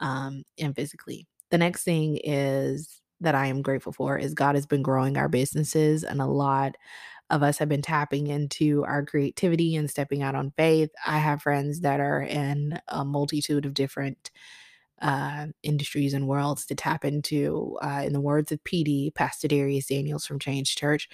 [0.00, 1.26] um, and physically.
[1.50, 5.28] The next thing is that I am grateful for is God has been growing our
[5.28, 6.76] businesses and a lot
[7.30, 10.90] of us have been tapping into our creativity and stepping out on faith.
[11.06, 14.30] I have friends that are in a multitude of different
[15.00, 17.78] uh, industries and worlds to tap into.
[17.82, 21.08] Uh, in the words of PD, Pastor Dharius Daniels from Change Church,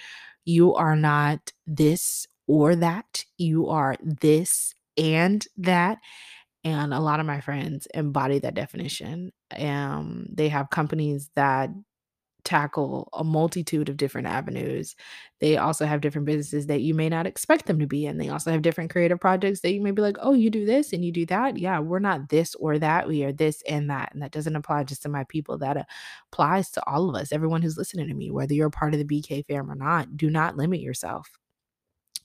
[0.45, 3.25] you are not this or that.
[3.37, 5.97] You are this and that.
[6.63, 9.31] And a lot of my friends embody that definition.
[9.55, 11.69] Um, they have companies that
[12.45, 14.95] tackle a multitude of different avenues.
[15.39, 18.17] They also have different businesses that you may not expect them to be in.
[18.17, 20.93] They also have different creative projects that you may be like, oh, you do this
[20.93, 21.57] and you do that.
[21.57, 23.07] Yeah, we're not this or that.
[23.07, 24.13] We are this and that.
[24.13, 25.85] And that doesn't apply just to my people, that
[26.31, 29.05] applies to all of us, everyone who's listening to me, whether you're a part of
[29.05, 30.15] the BK fam or not.
[30.15, 31.29] Do not limit yourself.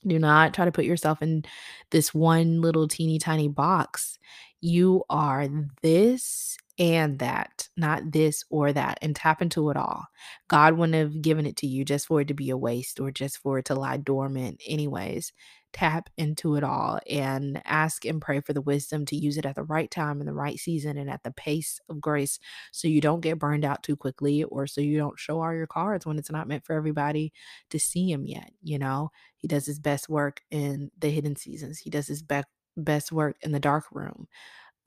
[0.05, 1.43] Do not try to put yourself in
[1.91, 4.17] this one little teeny tiny box.
[4.61, 5.47] You are
[5.81, 10.07] this and that, not this or that, and tap into it all.
[10.49, 13.11] God wouldn't have given it to you just for it to be a waste or
[13.11, 15.31] just for it to lie dormant, anyways.
[15.73, 19.55] tap into it all and ask and pray for the wisdom to use it at
[19.55, 22.39] the right time in the right season and at the pace of grace
[22.73, 25.67] so you don't get burned out too quickly or so you don't show all your
[25.67, 27.31] cards when it's not meant for everybody
[27.69, 31.79] to see him yet you know he does his best work in the hidden seasons
[31.79, 32.41] he does his be-
[32.77, 34.27] best work in the dark room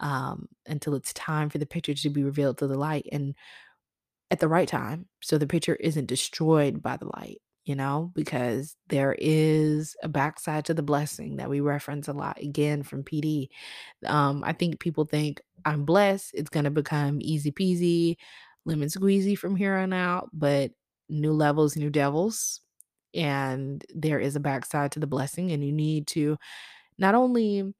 [0.00, 3.34] um, until it's time for the picture to be revealed to the light and
[4.30, 8.76] at the right time so the picture isn't destroyed by the light you know, because
[8.88, 13.48] there is a backside to the blessing that we reference a lot again from PD.
[14.04, 18.16] Um, I think people think I'm blessed, it's going to become easy peasy,
[18.66, 20.72] lemon squeezy from here on out, but
[21.08, 22.60] new levels, new devils.
[23.14, 26.36] And there is a backside to the blessing, and you need to
[26.98, 27.72] not only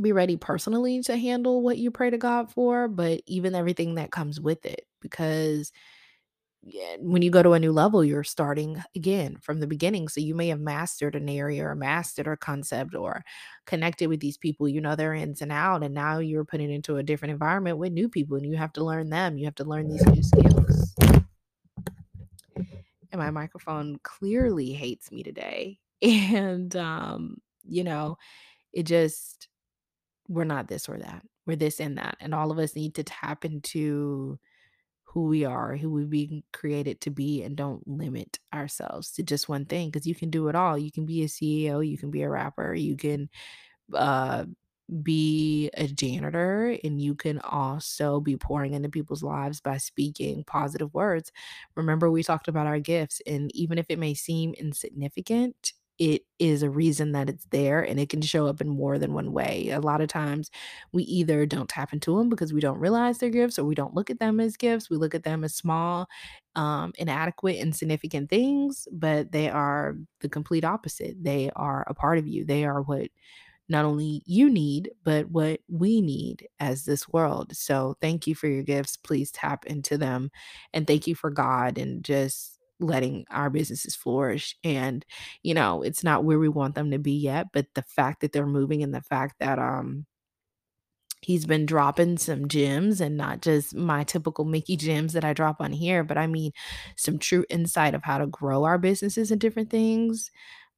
[0.00, 4.10] be ready personally to handle what you pray to God for, but even everything that
[4.10, 4.86] comes with it.
[5.00, 5.72] Because
[6.98, 10.08] when you go to a new level, you're starting again from the beginning.
[10.08, 13.24] So you may have mastered an area or mastered a concept or
[13.66, 16.96] connected with these people, you know their ins and out, and now you're putting into
[16.96, 19.38] a different environment with new people and you have to learn them.
[19.38, 20.94] You have to learn these new skills.
[23.12, 25.78] And my microphone clearly hates me today.
[26.02, 28.18] And um, you know,
[28.74, 29.48] it just
[30.28, 31.22] we're not this or that.
[31.46, 32.16] We're this and that.
[32.20, 34.38] And all of us need to tap into
[35.04, 39.48] who we are, who we've been created to be, and don't limit ourselves to just
[39.48, 40.76] one thing because you can do it all.
[40.76, 43.30] You can be a CEO, you can be a rapper, you can
[43.94, 44.44] uh,
[45.02, 50.92] be a janitor, and you can also be pouring into people's lives by speaking positive
[50.92, 51.32] words.
[51.76, 56.62] Remember, we talked about our gifts, and even if it may seem insignificant, it is
[56.62, 59.70] a reason that it's there and it can show up in more than one way.
[59.70, 60.50] A lot of times
[60.92, 63.94] we either don't tap into them because we don't realize they're gifts or we don't
[63.94, 64.90] look at them as gifts.
[64.90, 66.08] We look at them as small,
[66.54, 71.16] um, inadequate, insignificant things, but they are the complete opposite.
[71.22, 72.44] They are a part of you.
[72.44, 73.08] They are what
[73.68, 77.56] not only you need, but what we need as this world.
[77.56, 78.96] So thank you for your gifts.
[78.96, 80.30] Please tap into them.
[80.72, 84.56] And thank you for God and just letting our businesses flourish.
[84.64, 85.04] And,
[85.42, 88.32] you know, it's not where we want them to be yet, but the fact that
[88.32, 90.06] they're moving and the fact that um
[91.22, 95.56] he's been dropping some gems and not just my typical Mickey gems that I drop
[95.60, 96.52] on here, but I mean
[96.96, 100.30] some true insight of how to grow our businesses and different things.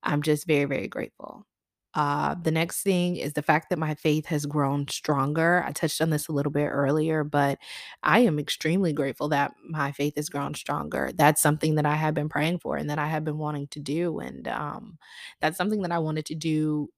[0.02, 1.46] I'm just very, very grateful.
[1.94, 5.64] Uh, the next thing is the fact that my faith has grown stronger.
[5.66, 7.59] I touched on this a little bit earlier, but
[8.03, 11.11] I am extremely grateful that my faith has grown stronger.
[11.14, 13.81] That's something that I have been praying for and that I have been wanting to
[13.81, 14.18] do.
[14.20, 14.98] And um,
[15.40, 16.90] that's something that I wanted to do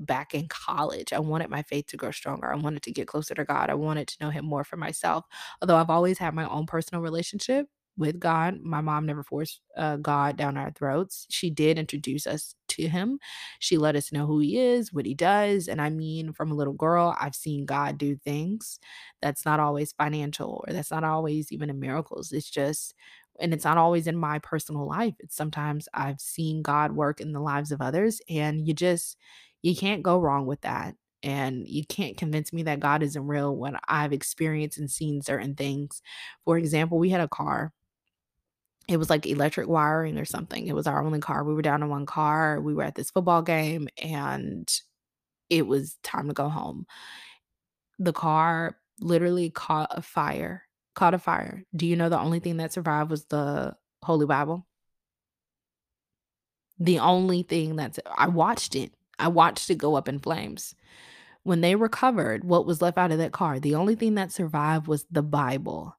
[0.00, 1.12] back in college.
[1.12, 2.50] I wanted my faith to grow stronger.
[2.52, 3.68] I wanted to get closer to God.
[3.70, 5.24] I wanted to know Him more for myself.
[5.60, 7.66] Although I've always had my own personal relationship
[7.98, 8.60] with God.
[8.62, 11.26] My mom never forced uh, God down our throats.
[11.30, 13.18] She did introduce us to Him.
[13.58, 15.68] She let us know who He is, what He does.
[15.68, 18.78] And I mean, from a little girl, I've seen God do things
[19.20, 22.32] that's not always financial or that's not always even in miracles.
[22.32, 22.94] It's just,
[23.40, 25.14] and it's not always in my personal life.
[25.18, 29.16] It's sometimes I've seen God work in the lives of others, and you just,
[29.62, 30.94] you can't go wrong with that.
[31.24, 35.56] And you can't convince me that God isn't real when I've experienced and seen certain
[35.56, 36.00] things.
[36.44, 37.72] For example, we had a car
[38.88, 40.66] it was like electric wiring or something.
[40.66, 41.44] It was our only car.
[41.44, 42.58] We were down to one car.
[42.60, 44.66] We were at this football game and
[45.50, 46.86] it was time to go home.
[47.98, 50.62] The car literally caught a fire.
[50.94, 51.64] Caught a fire.
[51.76, 54.66] Do you know the only thing that survived was the Holy Bible?
[56.78, 58.94] The only thing that's I watched it.
[59.18, 60.74] I watched it go up in flames.
[61.42, 64.86] When they recovered what was left out of that car, the only thing that survived
[64.86, 65.96] was the Bible.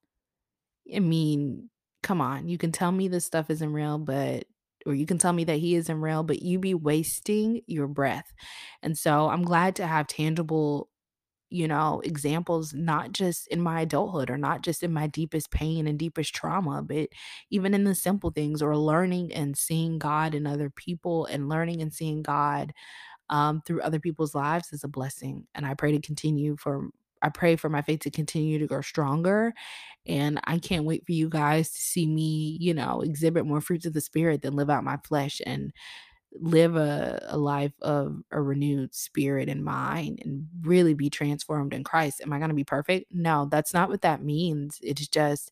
[0.93, 1.69] I mean,
[2.03, 4.45] come on, you can tell me this stuff isn't real, but
[4.85, 8.33] or you can tell me that he isn't real, but you be wasting your breath.
[8.81, 10.89] And so I'm glad to have tangible,
[11.49, 15.87] you know, examples, not just in my adulthood or not just in my deepest pain
[15.87, 17.09] and deepest trauma, but
[17.49, 21.81] even in the simple things or learning and seeing God in other people and learning
[21.81, 22.73] and seeing God
[23.29, 25.47] um, through other people's lives is a blessing.
[25.55, 26.89] And I pray to continue for
[27.21, 29.53] I pray for my faith to continue to grow stronger.
[30.05, 33.85] And I can't wait for you guys to see me, you know, exhibit more fruits
[33.85, 35.73] of the spirit than live out my flesh and
[36.33, 41.83] live a, a life of a renewed spirit and mind and really be transformed in
[41.83, 42.21] Christ.
[42.21, 43.07] Am I going to be perfect?
[43.11, 44.79] No, that's not what that means.
[44.81, 45.51] It's just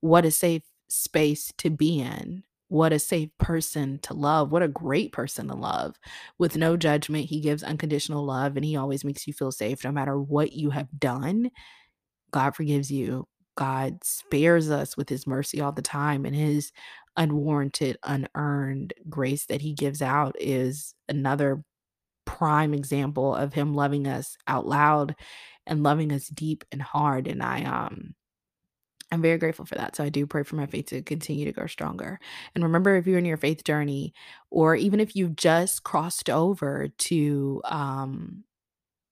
[0.00, 4.50] what a safe space to be in what a safe person to love.
[4.50, 5.96] What a great person to love.
[6.38, 9.92] With no judgment, he gives unconditional love and he always makes you feel safe no
[9.92, 11.50] matter what you have done.
[12.30, 13.28] God forgives you.
[13.56, 16.72] God spares us with his mercy all the time and his
[17.18, 21.62] unwarranted, unearned grace that he gives out is another
[22.26, 25.14] prime example of him loving us out loud
[25.66, 27.28] and loving us deep and hard.
[27.28, 28.14] And I um
[29.12, 29.96] I'm very grateful for that.
[29.96, 32.18] So I do pray for my faith to continue to grow stronger.
[32.54, 34.14] And remember, if you're in your faith journey,
[34.50, 38.44] or even if you've just crossed over to, um,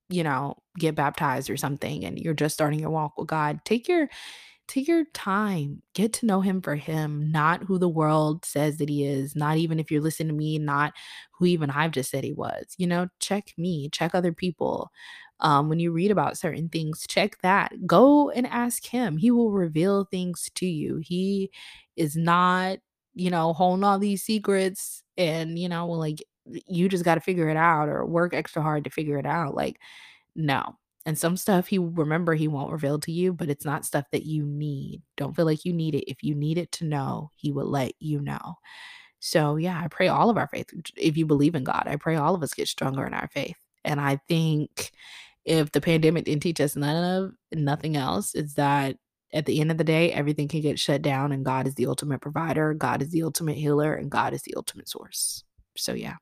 [0.08, 3.88] you know, get baptized or something, and you're just starting your walk with God, take
[3.88, 4.08] your
[4.68, 8.88] take your time get to know him for him not who the world says that
[8.88, 10.92] he is not even if you're listening to me not
[11.38, 14.90] who even i've just said he was you know check me check other people
[15.40, 19.50] um, when you read about certain things check that go and ask him he will
[19.50, 21.50] reveal things to you he
[21.96, 22.78] is not
[23.14, 26.22] you know holding all these secrets and you know like
[26.66, 29.54] you just got to figure it out or work extra hard to figure it out
[29.54, 29.78] like
[30.34, 30.76] no
[31.06, 34.24] and some stuff he remember he won't reveal to you, but it's not stuff that
[34.26, 35.02] you need.
[35.16, 36.10] Don't feel like you need it.
[36.10, 38.56] If you need it to know, he will let you know.
[39.20, 40.68] So yeah, I pray all of our faith.
[40.96, 43.56] If you believe in God, I pray all of us get stronger in our faith.
[43.84, 44.92] And I think
[45.44, 48.96] if the pandemic didn't teach us none of nothing else, is that
[49.32, 51.86] at the end of the day, everything can get shut down and God is the
[51.86, 55.44] ultimate provider, God is the ultimate healer, and God is the ultimate source.
[55.76, 56.16] So yeah.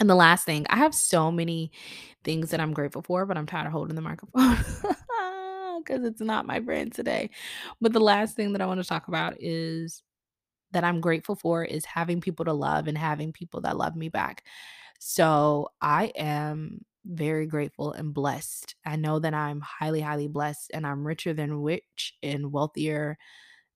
[0.00, 1.70] And the last thing, I have so many
[2.24, 4.56] things that I'm grateful for, but I'm tired of holding the microphone
[5.78, 7.30] because it's not my friend today.
[7.80, 10.02] But the last thing that I want to talk about is
[10.72, 14.08] that I'm grateful for is having people to love and having people that love me
[14.08, 14.44] back.
[14.98, 18.74] So I am very grateful and blessed.
[18.86, 23.18] I know that I'm highly, highly blessed and I'm richer than rich and wealthier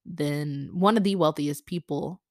[0.07, 2.22] than one of the wealthiest people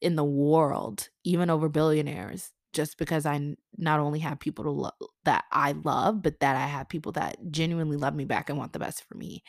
[0.00, 4.64] in the world, even over billionaires just because I not only have people
[5.00, 8.58] to that I love, but that I have people that genuinely love me back and
[8.58, 9.42] want the best for me.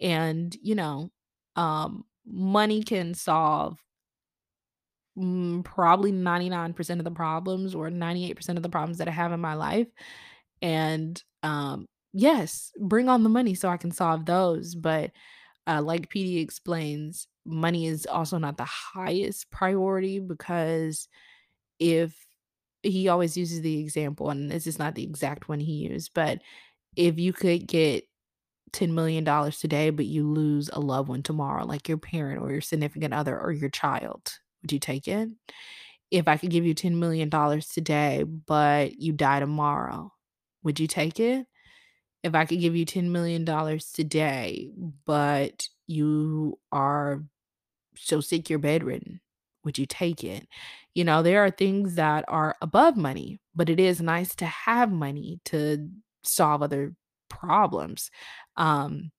[0.00, 1.10] And, you know,
[1.56, 3.78] um, money can solve
[5.16, 9.54] probably 99% of the problems or 98% of the problems that I have in my
[9.54, 9.88] life.
[10.60, 14.74] And um, yes, bring on the money so I can solve those.
[14.74, 15.10] But
[15.66, 21.08] uh, like PD explains, money is also not the highest priority because
[21.78, 22.14] if
[22.82, 26.40] he always uses the example, and this is not the exact one he used, but
[26.96, 28.04] if you could get
[28.72, 32.60] $10 million today, but you lose a loved one tomorrow, like your parent or your
[32.60, 34.32] significant other or your child,
[34.62, 35.28] would you take it?
[36.10, 40.12] If I could give you $10 million today, but you die tomorrow,
[40.62, 41.46] would you take it?
[42.22, 43.44] If I could give you $10 million
[43.94, 44.70] today,
[45.06, 47.22] but you are
[47.96, 49.20] so sick you're bedridden,
[49.64, 50.46] would you take it?
[50.94, 54.92] You know, there are things that are above money, but it is nice to have
[54.92, 55.88] money to
[56.22, 56.94] solve other
[57.28, 58.10] problems.
[58.56, 59.10] Um,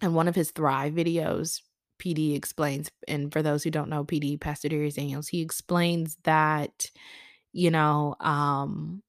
[0.00, 1.60] and one of his Thrive videos,
[2.00, 6.90] PD explains, and for those who don't know, PD, Pastor Dharius Daniels, he explains that,
[7.52, 9.02] you know, um,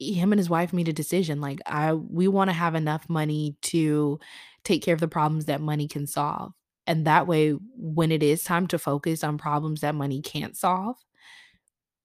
[0.00, 3.56] him and his wife made a decision like i we want to have enough money
[3.62, 4.20] to
[4.68, 6.52] take care of the problems that money can solve.
[6.86, 10.96] And that way, when it is time to focus on problems that money can't solve,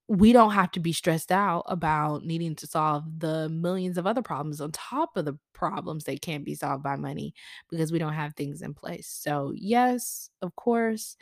[0.08, 4.22] we don't have to be stressed out about needing to solve the millions of other
[4.22, 7.34] problems on top of the problems that can't be solved by money
[7.70, 9.08] because we don't have things in place.
[9.08, 11.16] So, yes, of course,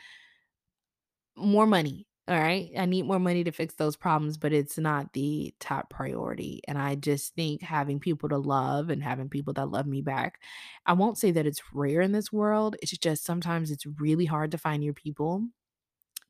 [1.35, 2.71] more money all right.
[2.77, 6.61] I need more money to fix those problems, but it's not the top priority.
[6.69, 10.39] And I just think having people to love and having people that love me back,
[10.85, 12.77] I won't say that it's rare in this world.
[12.81, 15.47] It's just sometimes it's really hard to find your people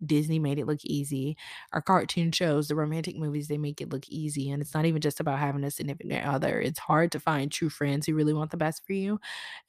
[0.06, 1.38] Disney made it look easy.
[1.72, 4.50] Our cartoon shows, the romantic movies, they make it look easy.
[4.52, 6.60] And it's not even just about having a significant other.
[6.60, 9.20] It's hard to find true friends who really want the best for you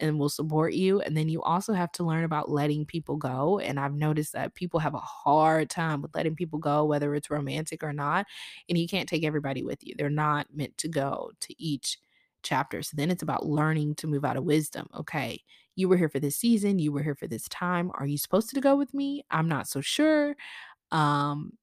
[0.00, 1.00] and will support you.
[1.00, 3.58] And then you also have to learn about letting people go.
[3.58, 7.30] And I've noticed that people have a hard time with letting people go, whether it's
[7.30, 8.26] romantic or not.
[8.68, 11.98] And you can't take everybody with you, they're not meant to go to each
[12.42, 12.82] chapter.
[12.82, 14.86] So then it's about learning to move out of wisdom.
[14.94, 15.42] Okay,
[15.76, 17.90] you were here for this season, you were here for this time.
[17.94, 19.24] Are you supposed to go with me?
[19.30, 20.36] I'm not so sure.
[20.90, 21.54] Um,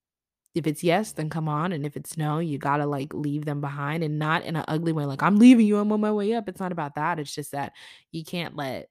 [0.53, 1.71] if it's yes, then come on.
[1.71, 4.91] And if it's no, you gotta like leave them behind and not in an ugly
[4.91, 6.49] way, like I'm leaving you, I'm on my way up.
[6.49, 7.19] It's not about that.
[7.19, 7.73] It's just that
[8.11, 8.89] you can't let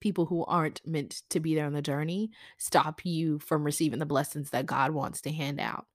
[0.00, 4.06] people who aren't meant to be there on the journey stop you from receiving the
[4.06, 5.86] blessings that God wants to hand out.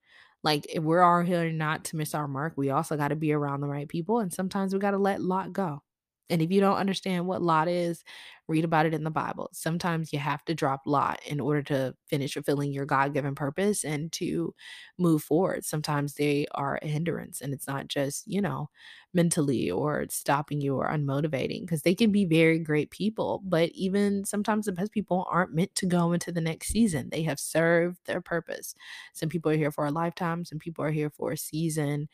[0.43, 3.33] Like if we're all here not to miss our mark, we also got to be
[3.33, 4.19] around the right people.
[4.19, 5.83] And sometimes we got to let Lot go.
[6.29, 8.03] And if you don't understand what Lot is,
[8.47, 9.49] read about it in the Bible.
[9.53, 13.83] Sometimes you have to drop Lot in order to finish fulfilling your God given purpose
[13.83, 14.53] and to
[14.97, 15.65] move forward.
[15.65, 18.69] Sometimes they are a hindrance, and it's not just, you know,
[19.13, 23.41] mentally or stopping you or unmotivating because they can be very great people.
[23.43, 27.23] But even sometimes the best people aren't meant to go into the next season, they
[27.23, 28.75] have served their purpose.
[29.13, 32.09] Some people are here for a lifetime, some people are here for a season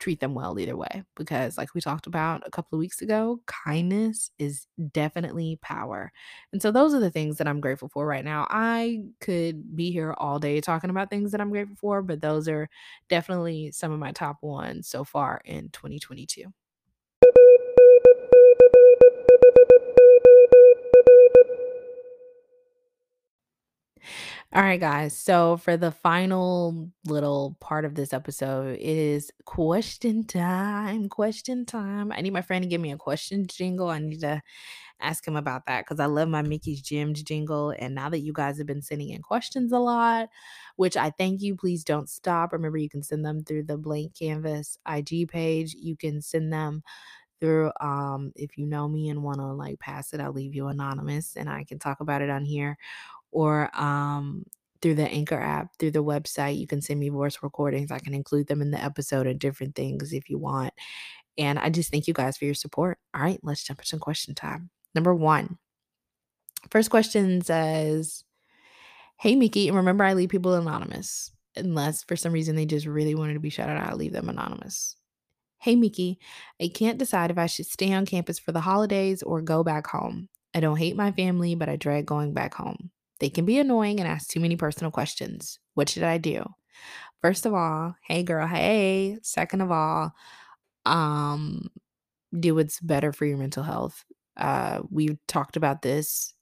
[0.00, 3.40] treat them well either way because like we talked about a couple of weeks ago
[3.46, 6.10] kindness is definitely power.
[6.52, 8.46] And so those are the things that i'm grateful for right now.
[8.50, 12.48] I could be here all day talking about things that i'm grateful for but those
[12.48, 12.68] are
[13.08, 16.44] definitely some of my top ones so far in 2022
[24.52, 25.16] All right, guys.
[25.16, 31.08] So, for the final little part of this episode, it is question time.
[31.08, 32.12] Question time.
[32.12, 33.88] I need my friend to give me a question jingle.
[33.88, 34.42] I need to
[35.00, 37.70] ask him about that because I love my Mickey's Gems jingle.
[37.78, 40.28] And now that you guys have been sending in questions a lot,
[40.76, 42.52] which I thank you, please don't stop.
[42.52, 45.74] Remember, you can send them through the Blank Canvas IG page.
[45.74, 46.82] You can send them
[47.40, 50.66] through um if you know me and want to like pass it i'll leave you
[50.66, 52.76] anonymous and i can talk about it on here
[53.32, 54.44] or um,
[54.82, 56.58] through the Anchor app, through the website.
[56.58, 57.90] You can send me voice recordings.
[57.90, 60.72] I can include them in the episode and different things if you want.
[61.38, 62.98] And I just thank you guys for your support.
[63.14, 64.70] All right, let's jump into question time.
[64.94, 65.58] Number one,
[66.70, 68.24] first question says,
[69.18, 71.30] Hey, Mickey, and remember I leave people anonymous.
[71.56, 74.28] Unless for some reason they just really wanted to be shouted out, I leave them
[74.28, 74.96] anonymous.
[75.58, 76.18] Hey, Mickey,
[76.60, 79.86] I can't decide if I should stay on campus for the holidays or go back
[79.86, 80.28] home.
[80.54, 82.90] I don't hate my family, but I dread going back home.
[83.20, 85.58] They can be annoying and ask too many personal questions.
[85.74, 86.44] What should I do?
[87.22, 89.18] First of all, hey girl, hey.
[89.22, 90.12] Second of all,
[90.86, 91.68] um
[92.38, 94.04] do what's better for your mental health.
[94.36, 96.34] Uh we've talked about this.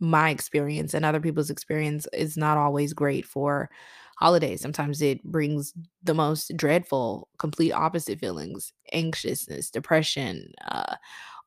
[0.00, 3.70] My experience and other people's experience is not always great for
[4.18, 4.60] holidays.
[4.60, 5.72] Sometimes it brings
[6.02, 10.96] the most dreadful, complete opposite feelings, anxiousness, depression, uh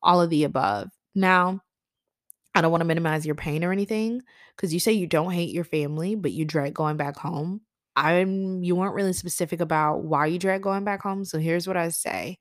[0.02, 0.90] all of the above.
[1.14, 1.60] Now,
[2.58, 4.20] I don't want to minimize your pain or anything
[4.56, 7.60] because you say you don't hate your family, but you dread going back home.
[7.94, 11.24] I'm you weren't really specific about why you dread going back home.
[11.24, 12.38] So here's what I say.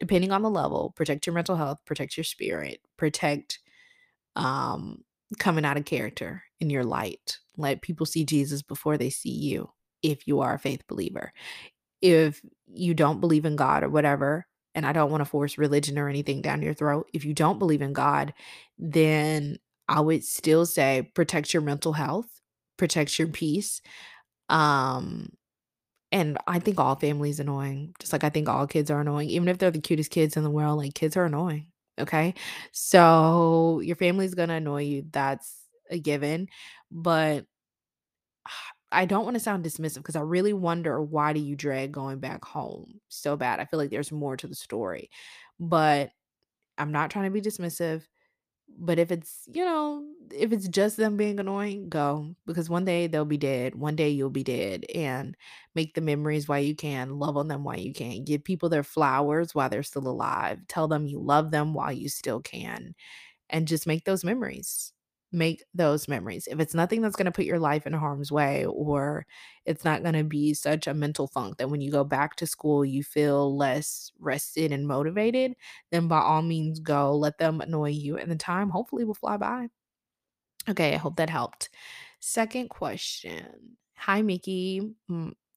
[0.00, 3.58] Depending on the level, protect your mental health, protect your spirit, protect
[4.36, 5.04] um
[5.38, 7.36] coming out of character in your light.
[7.58, 9.68] Let people see Jesus before they see you
[10.02, 11.34] if you are a faith believer.
[12.00, 12.40] If
[12.72, 14.46] you don't believe in God or whatever,
[14.78, 17.08] and I don't want to force religion or anything down your throat.
[17.12, 18.32] If you don't believe in God,
[18.78, 19.58] then
[19.88, 22.28] I would still say protect your mental health,
[22.76, 23.82] protect your peace.
[24.48, 25.30] Um
[26.12, 27.94] and I think all families annoying.
[27.98, 29.30] Just like I think all kids are annoying.
[29.30, 31.66] Even if they're the cutest kids in the world, like kids are annoying.
[31.98, 32.34] Okay?
[32.72, 35.04] So your family's to annoy you.
[35.10, 35.58] That's
[35.90, 36.48] a given.
[36.90, 37.46] But
[38.90, 42.20] I don't want to sound dismissive because I really wonder why do you dread going
[42.20, 43.60] back home so bad?
[43.60, 45.10] I feel like there's more to the story.
[45.60, 46.12] But
[46.78, 48.04] I'm not trying to be dismissive.
[48.78, 53.06] But if it's, you know, if it's just them being annoying, go because one day
[53.08, 53.74] they'll be dead.
[53.76, 55.36] One day you'll be dead and
[55.74, 58.24] make the memories while you can, love on them while you can.
[58.24, 60.60] Give people their flowers while they're still alive.
[60.68, 62.94] Tell them you love them while you still can
[63.50, 64.92] and just make those memories
[65.32, 66.48] make those memories.
[66.50, 69.26] If it's nothing that's going to put your life in harm's way, or
[69.64, 72.46] it's not going to be such a mental funk that when you go back to
[72.46, 75.54] school, you feel less rested and motivated,
[75.90, 77.14] then by all means go.
[77.16, 79.68] Let them annoy you, and the time hopefully will fly by.
[80.68, 81.70] Okay, I hope that helped.
[82.20, 84.94] Second question Hi, Mickey.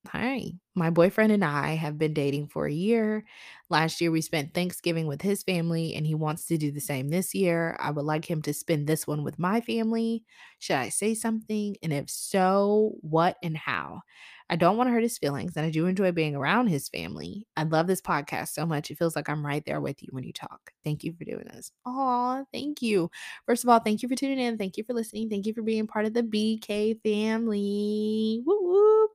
[0.08, 0.54] Hi.
[0.74, 3.24] My boyfriend and I have been dating for a year.
[3.70, 7.10] Last year, we spent Thanksgiving with his family, and he wants to do the same
[7.10, 7.78] this year.
[7.80, 10.24] I would like him to spend this one with my family.
[10.58, 11.76] Should I say something?
[11.84, 14.02] And if so, what and how?
[14.50, 17.48] I don't want to hurt his feelings, and I do enjoy being around his family.
[17.56, 18.90] I love this podcast so much.
[18.90, 20.72] It feels like I'm right there with you when you talk.
[20.84, 21.72] Thank you for doing this.
[21.86, 23.10] Aw, thank you.
[23.48, 24.58] First of all, thank you for tuning in.
[24.58, 25.30] Thank you for listening.
[25.30, 28.42] Thank you for being part of the BK family.
[28.46, 29.08] Woo woo.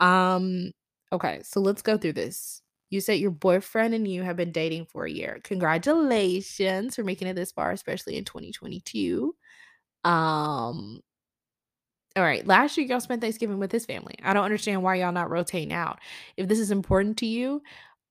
[0.00, 0.72] Um,
[1.12, 2.62] okay, so let's go through this.
[2.90, 5.40] You said your boyfriend and you have been dating for a year.
[5.44, 9.34] Congratulations for making it this far, especially in 2022.
[10.04, 11.00] Um,
[12.16, 14.14] all right, last year y'all spent Thanksgiving with his family.
[14.22, 15.98] I don't understand why y'all not rotating out.
[16.36, 17.62] If this is important to you,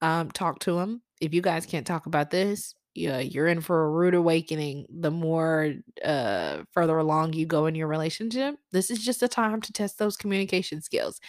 [0.01, 1.01] um, talk to him.
[1.21, 5.11] If you guys can't talk about this, yeah, you're in for a rude awakening the
[5.11, 5.73] more
[6.03, 8.55] uh further along you go in your relationship.
[8.71, 11.19] This is just a time to test those communication skills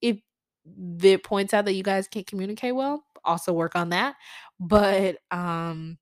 [0.00, 0.18] if
[1.02, 4.16] it points out that you guys can't communicate well, also work on that.
[4.60, 5.98] But um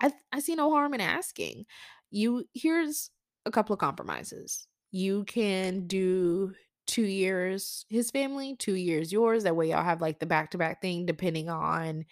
[0.00, 1.66] I I see no harm in asking.
[2.10, 3.10] You here's
[3.46, 4.66] a couple of compromises.
[4.90, 6.52] You can do
[6.86, 9.44] two years his family, two years yours.
[9.44, 12.04] That way y'all have like the back to back thing depending on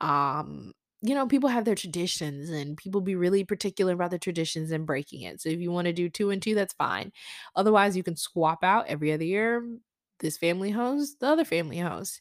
[0.00, 0.72] um
[1.04, 4.86] you know, people have their traditions and people be really particular about the traditions and
[4.86, 5.40] breaking it.
[5.40, 7.12] So if you want to do two and two, that's fine.
[7.56, 9.66] Otherwise, you can swap out every other year
[10.20, 12.20] this family host, the other family host.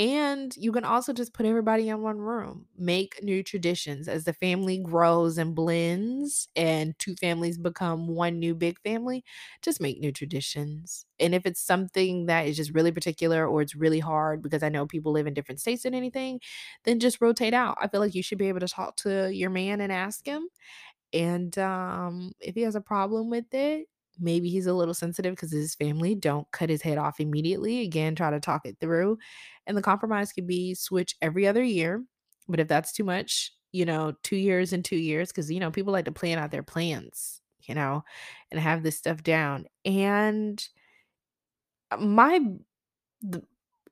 [0.00, 4.32] And you can also just put everybody in one room, make new traditions as the
[4.32, 9.24] family grows and blends and two families become one new big family.
[9.60, 11.04] Just make new traditions.
[11.18, 14.70] And if it's something that is just really particular or it's really hard because I
[14.70, 16.40] know people live in different states and anything,
[16.84, 17.76] then just rotate out.
[17.78, 20.48] I feel like you should be able to talk to your man and ask him.
[21.12, 23.88] And um, if he has a problem with it,
[24.20, 27.80] maybe he's a little sensitive because his family don't cut his head off immediately.
[27.82, 29.18] Again, try to talk it through.
[29.66, 32.04] And the compromise could be switch every other year.
[32.48, 35.70] But if that's too much, you know, two years and two years, because, you know,
[35.70, 38.02] people like to plan out their plans, you know,
[38.50, 39.66] and have this stuff down.
[39.84, 40.62] And
[41.90, 42.40] uh, my
[43.22, 43.42] the,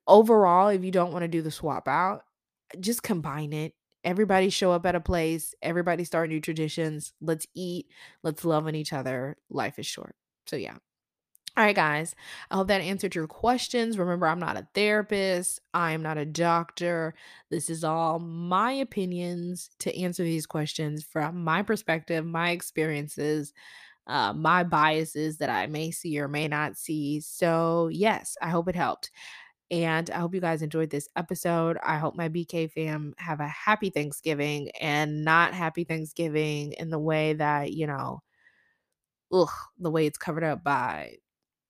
[0.06, 2.22] overall, if you don't want to do the swap out,
[2.80, 3.74] just combine it.
[4.08, 7.12] Everybody show up at a place, everybody start new traditions.
[7.20, 7.88] Let's eat,
[8.22, 9.36] let's love on each other.
[9.50, 10.16] Life is short.
[10.46, 10.78] So, yeah.
[11.58, 12.14] All right, guys.
[12.50, 13.98] I hope that answered your questions.
[13.98, 17.12] Remember, I'm not a therapist, I am not a doctor.
[17.50, 23.52] This is all my opinions to answer these questions from my perspective, my experiences,
[24.06, 27.20] uh, my biases that I may see or may not see.
[27.20, 29.10] So, yes, I hope it helped.
[29.70, 31.76] And I hope you guys enjoyed this episode.
[31.82, 36.98] I hope my BK fam have a happy Thanksgiving and not happy Thanksgiving in the
[36.98, 38.22] way that, you know,
[39.32, 41.16] ugh, the way it's covered up by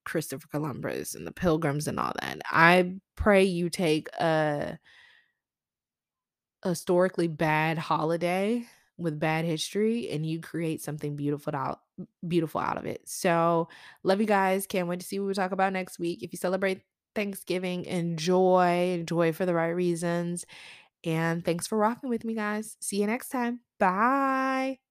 [0.05, 2.39] Christopher Columbus and the pilgrims and all that.
[2.49, 4.79] I pray you take a
[6.63, 8.65] historically bad holiday
[8.97, 11.79] with bad history and you create something beautiful out
[12.27, 13.01] beautiful out of it.
[13.07, 13.67] So,
[14.03, 14.67] love you guys.
[14.67, 16.23] Can't wait to see what we talk about next week.
[16.23, 16.81] If you celebrate
[17.15, 20.45] Thanksgiving, enjoy, enjoy for the right reasons.
[21.05, 22.77] And thanks for rocking with me, guys.
[22.81, 23.61] See you next time.
[23.79, 24.88] Bye.